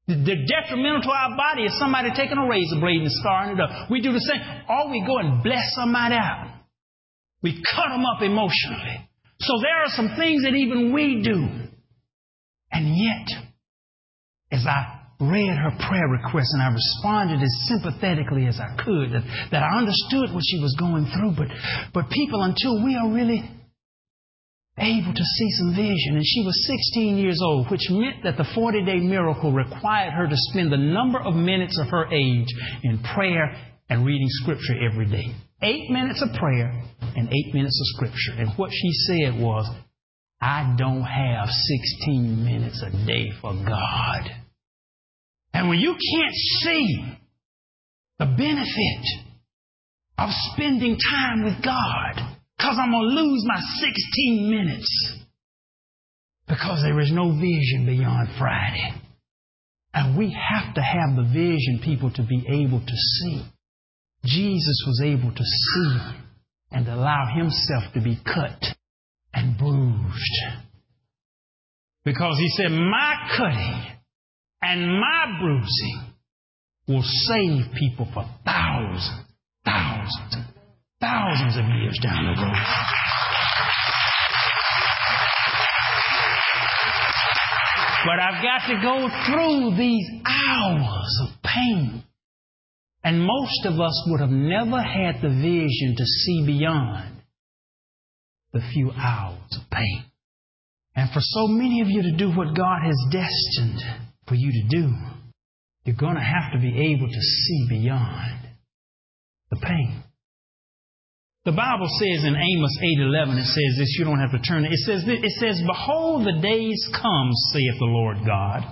the 0.07 0.35
detrimental 0.47 1.01
to 1.01 1.09
our 1.09 1.35
body 1.35 1.63
is 1.63 1.77
somebody 1.77 2.09
taking 2.15 2.37
a 2.37 2.47
razor 2.47 2.79
blade 2.79 3.01
and 3.01 3.11
scarring 3.11 3.57
it 3.57 3.61
up. 3.61 3.91
We 3.91 4.01
do 4.01 4.13
the 4.13 4.23
same. 4.23 4.41
Or 4.69 4.89
we 4.89 5.03
go 5.05 5.17
and 5.19 5.43
bless 5.43 5.75
somebody 5.75 6.15
out. 6.15 6.63
We 7.43 7.61
cut 7.75 7.89
them 7.89 8.05
up 8.05 8.21
emotionally. 8.21 9.09
So 9.39 9.53
there 9.61 9.83
are 9.83 9.89
some 9.89 10.15
things 10.17 10.43
that 10.43 10.55
even 10.55 10.93
we 10.93 11.21
do 11.21 11.67
and 12.71 12.95
yet, 12.97 13.27
as 14.51 14.65
I 14.67 15.01
read 15.19 15.49
her 15.49 15.71
prayer 15.87 16.07
request 16.07 16.49
and 16.53 16.61
I 16.61 16.67
responded 16.67 17.41
as 17.41 17.67
sympathetically 17.67 18.45
as 18.45 18.59
I 18.59 18.75
could, 18.83 19.11
that, 19.13 19.49
that 19.51 19.63
I 19.63 19.77
understood 19.77 20.33
what 20.33 20.43
she 20.45 20.59
was 20.59 20.75
going 20.77 21.09
through, 21.15 21.33
but, 21.35 21.47
but 21.93 22.09
people, 22.11 22.43
until 22.43 22.83
we 22.83 22.95
are 22.95 23.09
really 23.09 23.49
able 24.79 25.13
to 25.13 25.23
see 25.23 25.49
some 25.51 25.75
vision. 25.75 26.15
And 26.15 26.25
she 26.25 26.43
was 26.45 26.67
16 26.67 27.17
years 27.17 27.39
old, 27.43 27.69
which 27.71 27.89
meant 27.89 28.23
that 28.23 28.37
the 28.37 28.47
40 28.55 28.85
day 28.85 28.97
miracle 28.97 29.51
required 29.51 30.13
her 30.13 30.27
to 30.27 30.35
spend 30.51 30.71
the 30.71 30.77
number 30.77 31.19
of 31.19 31.35
minutes 31.35 31.79
of 31.79 31.89
her 31.89 32.11
age 32.13 32.47
in 32.83 32.99
prayer 33.15 33.55
and 33.89 34.05
reading 34.05 34.27
scripture 34.29 34.75
every 34.89 35.09
day. 35.09 35.33
Eight 35.61 35.89
minutes 35.89 36.21
of 36.21 36.37
prayer 36.37 36.83
and 37.15 37.27
eight 37.27 37.53
minutes 37.53 37.79
of 37.81 37.97
scripture. 37.97 38.41
And 38.41 38.51
what 38.57 38.71
she 38.71 38.91
said 39.07 39.39
was, 39.39 39.67
I 40.39 40.75
don't 40.77 41.01
have 41.01 41.49
16 41.49 42.45
minutes 42.45 42.83
a 42.83 42.91
day 43.07 43.31
for 43.41 43.53
God. 43.53 44.29
And 45.53 45.69
when 45.69 45.79
you 45.79 45.93
can't 45.93 46.35
see 46.61 47.17
the 48.19 48.25
benefit 48.25 49.05
of 50.19 50.29
spending 50.53 50.97
time 51.11 51.43
with 51.43 51.63
God, 51.63 52.36
because 52.57 52.77
I'm 52.79 52.91
going 52.91 53.09
to 53.09 53.21
lose 53.21 53.43
my 53.45 53.59
16 53.59 54.49
minutes. 54.49 55.13
Because 56.47 56.81
there 56.81 56.99
is 56.99 57.11
no 57.11 57.31
vision 57.31 57.85
beyond 57.85 58.29
Friday. 58.39 58.93
And 59.93 60.17
we 60.17 60.31
have 60.31 60.73
to 60.75 60.81
have 60.81 61.15
the 61.15 61.23
vision, 61.23 61.81
people, 61.83 62.11
to 62.11 62.23
be 62.23 62.43
able 62.47 62.79
to 62.79 62.95
see. 62.95 63.43
Jesus 64.23 64.83
was 64.87 65.01
able 65.03 65.31
to 65.31 65.43
see 65.43 65.97
and 66.71 66.87
allow 66.87 67.27
himself 67.35 67.93
to 67.93 68.01
be 68.01 68.17
cut 68.25 68.63
and 69.33 69.57
bruised. 69.57 70.63
Because 72.03 72.37
he 72.37 72.49
said, 72.49 72.71
My 72.71 73.29
cutting 73.37 73.97
and 74.61 74.99
my 74.99 75.39
bruising 75.39 76.13
will 76.87 77.03
save 77.03 77.73
people 77.77 78.07
for 78.13 78.25
thousands, 78.45 79.25
thousands, 79.65 80.46
thousands 80.99 81.57
of 81.57 81.65
years 81.65 81.97
down 82.01 82.25
the 82.25 82.41
road. 82.41 82.97
But 88.05 88.19
I've 88.19 88.41
got 88.41 88.67
to 88.67 88.81
go 88.81 89.09
through 89.25 89.77
these 89.77 90.07
hours 90.25 91.19
of 91.23 91.43
pain. 91.43 92.03
And 93.03 93.21
most 93.21 93.65
of 93.65 93.79
us 93.79 94.03
would 94.07 94.21
have 94.21 94.29
never 94.29 94.81
had 94.81 95.21
the 95.21 95.29
vision 95.29 95.95
to 95.97 96.05
see 96.05 96.43
beyond 96.45 97.21
the 98.53 98.61
few 98.73 98.91
hours 98.91 99.57
of 99.59 99.69
pain. 99.69 100.05
And 100.95 101.09
for 101.11 101.19
so 101.21 101.47
many 101.47 101.81
of 101.81 101.89
you 101.89 102.01
to 102.01 102.17
do 102.17 102.29
what 102.31 102.55
God 102.55 102.79
has 102.83 102.97
destined 103.11 103.81
for 104.27 104.35
you 104.35 104.51
to 104.51 104.67
do, 104.69 104.93
you're 105.83 105.95
going 105.95 106.15
to 106.15 106.21
have 106.21 106.53
to 106.53 106.59
be 106.59 106.93
able 106.93 107.07
to 107.07 107.21
see 107.21 107.67
beyond 107.69 108.49
the 109.51 109.57
pain. 109.57 110.03
The 111.47 111.55
Bible 111.55 111.87
says 111.87 112.27
in 112.27 112.35
Amos 112.35 112.75
8:11 112.83 113.39
it 113.39 113.47
says 113.47 113.79
this 113.79 113.95
you 113.97 114.03
don't 114.03 114.19
have 114.19 114.35
to 114.35 114.43
turn 114.43 114.65
it. 114.65 114.73
Says 114.83 115.07
it 115.07 115.31
says 115.39 115.63
behold 115.65 116.27
the 116.27 116.41
days 116.41 116.75
come 116.91 117.31
saith 117.53 117.79
the 117.79 117.87
Lord 117.87 118.17
God 118.27 118.67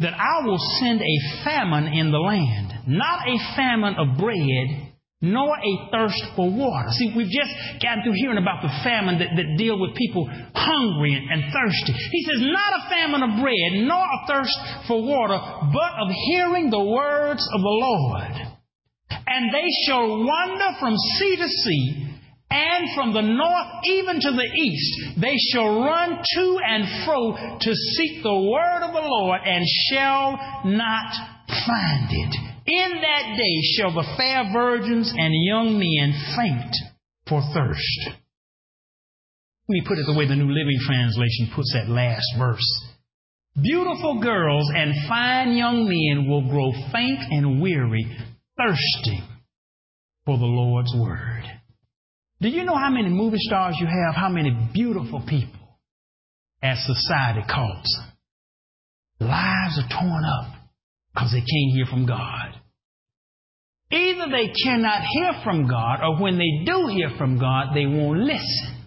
that 0.00 0.12
I 0.12 0.44
will 0.44 0.60
send 0.76 1.00
a 1.00 1.16
famine 1.42 1.88
in 1.88 2.12
the 2.12 2.18
land 2.18 2.74
not 2.86 3.26
a 3.26 3.38
famine 3.56 3.94
of 3.96 4.18
bread 4.18 4.92
nor 5.22 5.56
a 5.56 5.88
thirst 5.90 6.20
for 6.36 6.52
water. 6.52 6.90
See, 6.92 7.14
we've 7.16 7.32
just 7.32 7.56
gotten 7.80 8.04
through 8.04 8.20
hearing 8.20 8.36
about 8.36 8.60
the 8.60 8.68
famine 8.84 9.18
that, 9.18 9.32
that 9.32 9.56
deal 9.56 9.80
with 9.80 9.96
people 9.96 10.28
hungry 10.52 11.16
and, 11.16 11.24
and 11.32 11.50
thirsty. 11.50 11.96
He 12.12 12.22
says, 12.28 12.44
not 12.44 12.76
a 12.76 12.90
famine 12.92 13.22
of 13.24 13.40
bread, 13.40 13.88
nor 13.88 14.04
a 14.04 14.20
thirst 14.28 14.52
for 14.86 15.00
water, 15.00 15.40
but 15.72 15.92
of 16.04 16.12
hearing 16.28 16.68
the 16.68 16.84
words 16.84 17.40
of 17.40 17.60
the 17.62 17.76
Lord. 17.80 18.45
And 19.26 19.52
they 19.52 19.68
shall 19.86 20.06
wander 20.06 20.78
from 20.78 20.94
sea 21.18 21.36
to 21.36 21.48
sea, 21.48 22.06
and 22.50 22.94
from 22.94 23.12
the 23.12 23.22
north 23.22 23.84
even 23.84 24.20
to 24.20 24.32
the 24.32 24.50
east. 24.54 25.20
They 25.20 25.36
shall 25.52 25.80
run 25.80 26.18
to 26.34 26.58
and 26.64 27.04
fro 27.04 27.36
to 27.60 27.74
seek 27.74 28.22
the 28.22 28.34
word 28.34 28.82
of 28.82 28.92
the 28.92 29.08
Lord, 29.08 29.40
and 29.44 29.64
shall 29.90 30.32
not 30.64 31.12
find 31.66 32.08
it. 32.10 32.36
In 32.66 33.00
that 33.00 33.36
day 33.36 33.56
shall 33.76 33.92
the 33.94 34.14
fair 34.16 34.50
virgins 34.52 35.12
and 35.16 35.32
young 35.34 35.78
men 35.78 36.12
faint 36.36 36.74
for 37.28 37.42
thirst. 37.54 38.10
Let 39.68 39.74
me 39.74 39.82
put 39.86 39.98
it 39.98 40.06
the 40.06 40.16
way 40.16 40.26
the 40.28 40.36
New 40.36 40.50
Living 40.50 40.78
Translation 40.86 41.50
puts 41.54 41.72
that 41.74 41.88
last 41.88 42.26
verse. 42.38 42.84
Beautiful 43.60 44.20
girls 44.20 44.70
and 44.74 44.92
fine 45.08 45.56
young 45.56 45.88
men 45.88 46.28
will 46.28 46.48
grow 46.48 46.70
faint 46.92 47.18
and 47.30 47.60
weary, 47.60 48.06
thirsting 48.56 49.26
for 50.24 50.38
the 50.38 50.44
Lord's 50.44 50.94
Word. 50.94 51.44
Do 52.40 52.48
you 52.48 52.64
know 52.64 52.76
how 52.76 52.90
many 52.90 53.08
movie 53.08 53.38
stars 53.38 53.76
you 53.80 53.86
have? 53.86 54.14
How 54.14 54.28
many 54.28 54.50
beautiful 54.74 55.22
people 55.26 55.60
as 56.62 56.78
society 56.84 57.40
calls 57.48 57.84
them? 57.98 59.28
Lives 59.28 59.78
are 59.78 60.00
torn 60.00 60.24
up 60.24 60.52
because 61.14 61.32
they 61.32 61.40
can't 61.40 61.72
hear 61.72 61.86
from 61.86 62.06
God. 62.06 62.60
Either 63.90 64.30
they 64.30 64.52
cannot 64.64 65.02
hear 65.12 65.32
from 65.44 65.68
God, 65.68 66.00
or 66.02 66.20
when 66.20 66.38
they 66.38 66.64
do 66.66 66.88
hear 66.88 67.10
from 67.16 67.38
God, 67.38 67.68
they 67.74 67.86
won't 67.86 68.18
listen. 68.18 68.84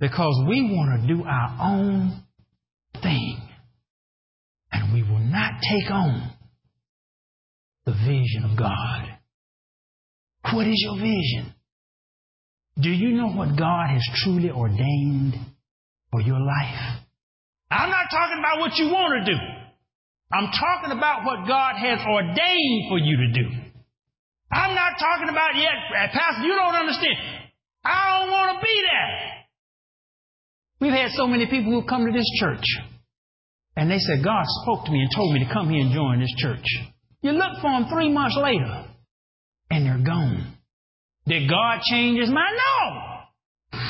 Because 0.00 0.44
we 0.48 0.62
want 0.62 1.00
to 1.00 1.14
do 1.14 1.22
our 1.24 1.56
own 1.62 2.24
thing. 3.00 3.40
And 4.72 4.92
we 4.92 5.02
will 5.02 5.20
not 5.20 5.52
take 5.62 5.90
on 5.90 6.33
the 7.86 7.92
vision 7.92 8.48
of 8.50 8.58
God. 8.58 9.18
What 10.52 10.66
is 10.66 10.80
your 10.84 10.96
vision? 10.96 11.54
Do 12.80 12.90
you 12.90 13.16
know 13.16 13.28
what 13.28 13.56
God 13.58 13.88
has 13.90 14.02
truly 14.24 14.50
ordained 14.50 15.34
for 16.10 16.20
your 16.20 16.40
life? 16.40 17.00
I'm 17.70 17.90
not 17.90 18.06
talking 18.10 18.38
about 18.38 18.60
what 18.60 18.76
you 18.76 18.86
want 18.86 19.24
to 19.24 19.32
do. 19.32 19.38
I'm 20.32 20.50
talking 20.50 20.96
about 20.96 21.24
what 21.24 21.46
God 21.46 21.76
has 21.76 22.00
ordained 22.00 22.88
for 22.88 22.98
you 22.98 23.16
to 23.16 23.32
do. 23.32 23.46
I'm 24.50 24.74
not 24.74 24.98
talking 24.98 25.28
about 25.28 25.56
yet, 25.56 25.74
uh, 25.90 26.08
Pastor, 26.12 26.42
you 26.42 26.54
don't 26.54 26.74
understand. 26.74 27.16
I 27.84 28.20
don't 28.20 28.30
want 28.30 28.58
to 28.58 28.62
be 28.64 28.82
there. 28.82 29.34
We've 30.80 30.92
had 30.92 31.10
so 31.12 31.26
many 31.26 31.46
people 31.46 31.72
who 31.72 31.86
come 31.86 32.06
to 32.06 32.12
this 32.12 32.28
church 32.40 32.64
and 33.76 33.90
they 33.90 33.98
said, 33.98 34.24
God 34.24 34.44
spoke 34.62 34.84
to 34.86 34.92
me 34.92 35.00
and 35.00 35.10
told 35.14 35.32
me 35.34 35.44
to 35.44 35.52
come 35.52 35.70
here 35.70 35.80
and 35.82 35.92
join 35.92 36.20
this 36.20 36.34
church. 36.38 36.64
You 37.24 37.32
look 37.32 37.56
for 37.62 37.70
them 37.70 37.86
three 37.90 38.12
months 38.12 38.36
later 38.36 38.84
and 39.70 39.86
they're 39.86 40.04
gone. 40.04 40.58
Did 41.26 41.48
God 41.48 41.80
change 41.90 42.20
his 42.20 42.28
mind? 42.28 42.54
No. 42.54 43.80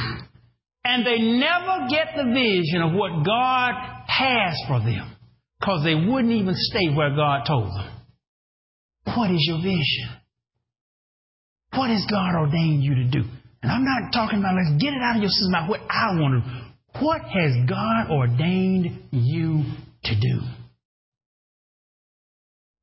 And 0.84 1.04
they 1.04 1.18
never 1.18 1.88
get 1.90 2.14
the 2.14 2.30
vision 2.32 2.82
of 2.82 2.92
what 2.92 3.26
God 3.26 3.74
has 4.06 4.54
for 4.68 4.78
them 4.78 5.16
because 5.58 5.82
they 5.82 5.96
wouldn't 5.96 6.32
even 6.32 6.54
stay 6.54 6.94
where 6.94 7.16
God 7.16 7.42
told 7.44 7.70
them. 7.70 7.90
What 9.16 9.32
is 9.32 9.44
your 9.48 9.58
vision? 9.58 10.08
What 11.74 11.90
has 11.90 12.06
God 12.08 12.36
ordained 12.38 12.84
you 12.84 12.94
to 12.94 13.04
do? 13.10 13.24
And 13.62 13.72
I'm 13.72 13.84
not 13.84 14.12
talking 14.12 14.38
about 14.38 14.54
let's 14.54 14.80
get 14.80 14.92
it 14.92 15.02
out 15.02 15.16
of 15.16 15.22
your 15.22 15.30
system 15.30 15.54
about 15.54 15.70
what 15.70 15.80
I 15.90 16.14
want 16.20 16.44
to 16.44 16.50
do. 16.50 17.04
What 17.04 17.22
has 17.22 17.68
God 17.68 18.10
ordained 18.12 19.08
you 19.10 19.64
to 20.04 20.14
do? 20.20 20.63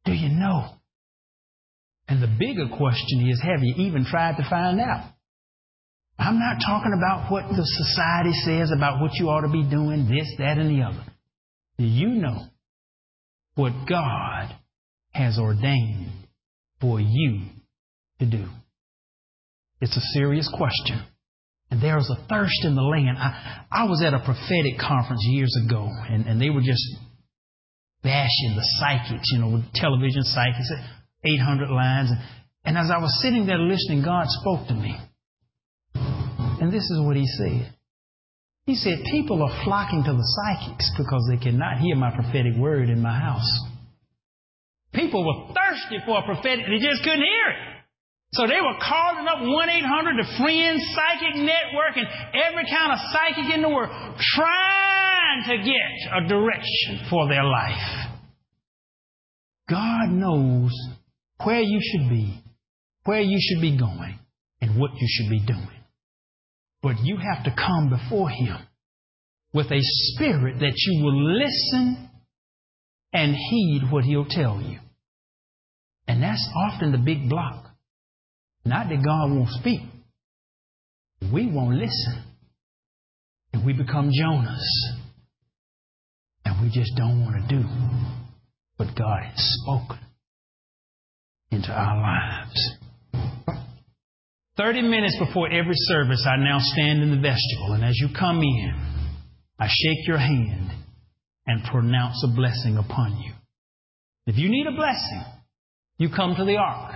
Do 0.05 0.13
you 0.13 0.29
know? 0.29 0.69
And 2.07 2.21
the 2.21 2.27
bigger 2.27 2.67
question 2.67 3.29
is 3.29 3.41
have 3.41 3.63
you 3.63 3.85
even 3.85 4.05
tried 4.05 4.37
to 4.37 4.49
find 4.49 4.79
out? 4.79 5.11
I'm 6.17 6.39
not 6.39 6.57
talking 6.65 6.93
about 6.95 7.31
what 7.31 7.47
the 7.49 7.63
society 7.63 8.33
says 8.45 8.71
about 8.75 9.01
what 9.01 9.13
you 9.15 9.29
ought 9.29 9.41
to 9.41 9.51
be 9.51 9.63
doing, 9.63 10.07
this, 10.07 10.31
that, 10.37 10.57
and 10.57 10.69
the 10.69 10.83
other. 10.83 11.03
Do 11.77 11.85
you 11.85 12.09
know 12.09 12.45
what 13.55 13.73
God 13.89 14.55
has 15.11 15.39
ordained 15.39 16.11
for 16.79 16.99
you 16.99 17.41
to 18.19 18.25
do? 18.25 18.45
It's 19.79 19.97
a 19.97 20.19
serious 20.19 20.51
question. 20.55 21.03
And 21.71 21.81
there 21.81 21.95
was 21.95 22.09
a 22.09 22.27
thirst 22.27 22.65
in 22.65 22.75
the 22.75 22.81
land. 22.81 23.17
I, 23.17 23.65
I 23.71 23.83
was 23.85 24.03
at 24.05 24.13
a 24.13 24.19
prophetic 24.19 24.77
conference 24.79 25.21
years 25.23 25.57
ago, 25.65 25.87
and, 26.09 26.27
and 26.27 26.39
they 26.39 26.49
were 26.49 26.61
just 26.61 26.83
bashing 28.03 28.55
the 28.55 28.65
psychics, 28.79 29.25
you 29.33 29.39
know, 29.39 29.49
with 29.49 29.73
television 29.73 30.23
psychics, 30.23 30.71
800 31.23 31.69
lines. 31.69 32.09
And, 32.65 32.77
as 32.77 32.91
I 32.91 32.97
was 32.97 33.21
sitting 33.21 33.45
there 33.45 33.59
listening, 33.59 34.03
God 34.03 34.25
spoke 34.27 34.67
to 34.67 34.73
me. 34.73 34.97
And 35.95 36.71
this 36.71 36.83
is 36.83 36.99
what 37.01 37.15
He 37.15 37.25
said. 37.25 37.73
He 38.65 38.75
said, 38.75 38.99
People 39.09 39.41
are 39.41 39.63
flocking 39.65 40.03
to 40.03 40.13
the 40.13 40.27
psychics 40.37 40.91
because 40.97 41.25
they 41.29 41.37
cannot 41.37 41.79
hear 41.79 41.95
my 41.95 42.13
prophetic 42.13 42.55
word 42.57 42.89
in 42.89 43.01
my 43.01 43.17
house. 43.17 43.49
People 44.93 45.25
were 45.25 45.53
thirsty 45.53 45.97
for 46.05 46.19
a 46.19 46.25
prophetic, 46.25 46.65
they 46.67 46.77
just 46.77 47.03
couldn't 47.03 47.23
hear 47.23 47.47
it. 47.49 47.71
So 48.33 48.47
they 48.47 48.61
were 48.63 48.79
calling 48.79 49.27
up 49.27 49.43
1 49.43 49.69
800 49.69 50.23
the 50.23 50.27
Friends 50.39 50.79
Psychic 50.95 51.35
Network 51.35 51.99
and 51.99 52.07
every 52.31 52.63
kind 52.63 52.93
of 52.93 52.99
psychic 53.11 53.53
in 53.53 53.61
the 53.61 53.69
world, 53.69 53.91
trying 54.35 55.20
to 55.47 55.57
get 55.57 56.23
a 56.23 56.27
direction 56.27 57.07
for 57.09 57.27
their 57.27 57.43
life. 57.43 58.09
God 59.69 60.09
knows 60.09 60.71
where 61.43 61.61
you 61.61 61.79
should 61.81 62.09
be, 62.09 62.43
where 63.05 63.21
you 63.21 63.37
should 63.39 63.61
be 63.61 63.77
going, 63.77 64.19
and 64.61 64.79
what 64.79 64.91
you 64.95 65.07
should 65.09 65.29
be 65.29 65.39
doing. 65.45 65.67
But 66.81 66.95
you 67.03 67.17
have 67.17 67.43
to 67.45 67.55
come 67.55 67.89
before 67.89 68.29
Him 68.29 68.57
with 69.53 69.71
a 69.71 69.79
spirit 69.81 70.59
that 70.59 70.73
you 70.75 71.03
will 71.03 71.37
listen 71.39 72.09
and 73.13 73.35
heed 73.35 73.83
what 73.89 74.03
He'll 74.03 74.25
tell 74.25 74.61
you. 74.61 74.79
And 76.07 76.21
that's 76.21 76.47
often 76.55 76.91
the 76.91 76.97
big 76.97 77.29
block. 77.29 77.67
Not 78.65 78.89
that 78.89 79.03
God 79.03 79.31
won't 79.31 79.49
speak. 79.49 79.81
We 81.31 81.47
won't 81.47 81.77
listen. 81.77 82.23
And 83.53 83.65
we 83.65 83.73
become 83.73 84.11
Jonahs. 84.11 85.00
We 86.61 86.69
just 86.69 86.95
don't 86.95 87.21
want 87.23 87.41
to 87.41 87.55
do 87.55 87.63
what 88.77 88.95
God 88.95 89.23
has 89.23 89.57
spoken 89.61 89.99
into 91.49 91.71
our 91.71 91.99
lives. 91.99 92.77
30 94.57 94.83
minutes 94.83 95.17
before 95.17 95.49
every 95.51 95.73
service, 95.75 96.25
I 96.27 96.35
now 96.37 96.59
stand 96.59 97.01
in 97.01 97.09
the 97.09 97.21
vestibule, 97.21 97.73
and 97.73 97.83
as 97.83 97.97
you 97.97 98.09
come 98.17 98.41
in, 98.41 98.73
I 99.59 99.67
shake 99.67 100.07
your 100.07 100.19
hand 100.19 100.71
and 101.47 101.63
pronounce 101.63 102.23
a 102.23 102.35
blessing 102.35 102.77
upon 102.77 103.17
you. 103.17 103.33
If 104.27 104.37
you 104.37 104.49
need 104.49 104.67
a 104.67 104.75
blessing, 104.75 105.23
you 105.97 106.09
come 106.15 106.35
to 106.35 106.45
the 106.45 106.57
ark. 106.57 106.95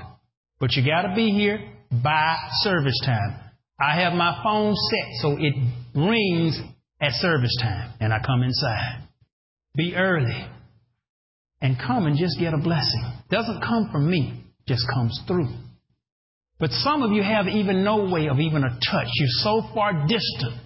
But 0.59 0.73
you 0.73 0.85
got 0.85 1.03
to 1.03 1.15
be 1.15 1.31
here 1.31 1.59
by 1.91 2.37
service 2.61 2.99
time. 3.03 3.39
I 3.79 3.99
have 4.01 4.13
my 4.13 4.41
phone 4.43 4.73
set 4.75 5.09
so 5.21 5.37
it 5.39 5.53
rings 5.95 6.59
at 7.01 7.11
service 7.13 7.55
time, 7.61 7.93
and 7.99 8.13
I 8.13 8.19
come 8.25 8.43
inside. 8.43 9.01
Be 9.75 9.95
early 9.95 10.47
and 11.61 11.77
come 11.77 12.05
and 12.05 12.17
just 12.17 12.39
get 12.39 12.53
a 12.53 12.57
blessing. 12.57 13.03
Doesn't 13.29 13.61
come 13.61 13.89
from 13.91 14.09
me, 14.09 14.43
just 14.67 14.83
comes 14.93 15.19
through. 15.27 15.49
But 16.59 16.71
some 16.71 17.03
of 17.03 17.11
you 17.11 17.21
have 17.21 17.47
even 17.47 17.83
no 17.83 18.09
way 18.09 18.27
of 18.27 18.39
even 18.39 18.63
a 18.63 18.69
touch. 18.69 19.07
You're 19.15 19.27
so 19.43 19.61
far 19.73 20.07
distant 20.07 20.61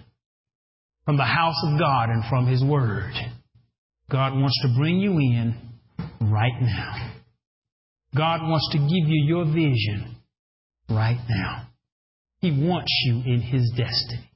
from 1.04 1.16
the 1.16 1.24
house 1.24 1.56
of 1.64 1.78
God 1.78 2.10
and 2.10 2.22
from 2.28 2.46
His 2.46 2.62
Word. 2.62 3.12
God 4.10 4.34
wants 4.34 4.60
to 4.62 4.74
bring 4.78 4.98
you 4.98 5.12
in 5.18 5.54
right 6.20 6.60
now. 6.60 7.12
God 8.16 8.42
wants 8.42 8.68
to 8.72 8.78
give 8.78 9.08
you 9.08 9.24
your 9.24 9.44
vision 9.46 10.16
right 10.88 11.20
now. 11.28 11.68
He 12.40 12.50
wants 12.50 12.92
you 13.06 13.22
in 13.26 13.40
His 13.40 13.70
destiny. 13.76 14.30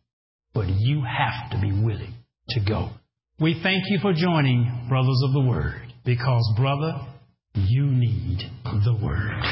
But 0.52 0.68
you 0.68 1.02
have 1.02 1.50
to 1.50 1.60
be 1.60 1.72
willing 1.72 2.14
to 2.50 2.60
go. 2.60 2.90
We 3.40 3.58
thank 3.64 3.82
you 3.88 3.98
for 4.00 4.12
joining 4.12 4.86
Brothers 4.88 5.20
of 5.24 5.32
the 5.32 5.40
Word 5.40 5.92
because, 6.04 6.54
brother, 6.56 7.00
you 7.56 7.84
need 7.84 8.38
the 8.62 8.96
Word. 9.02 9.42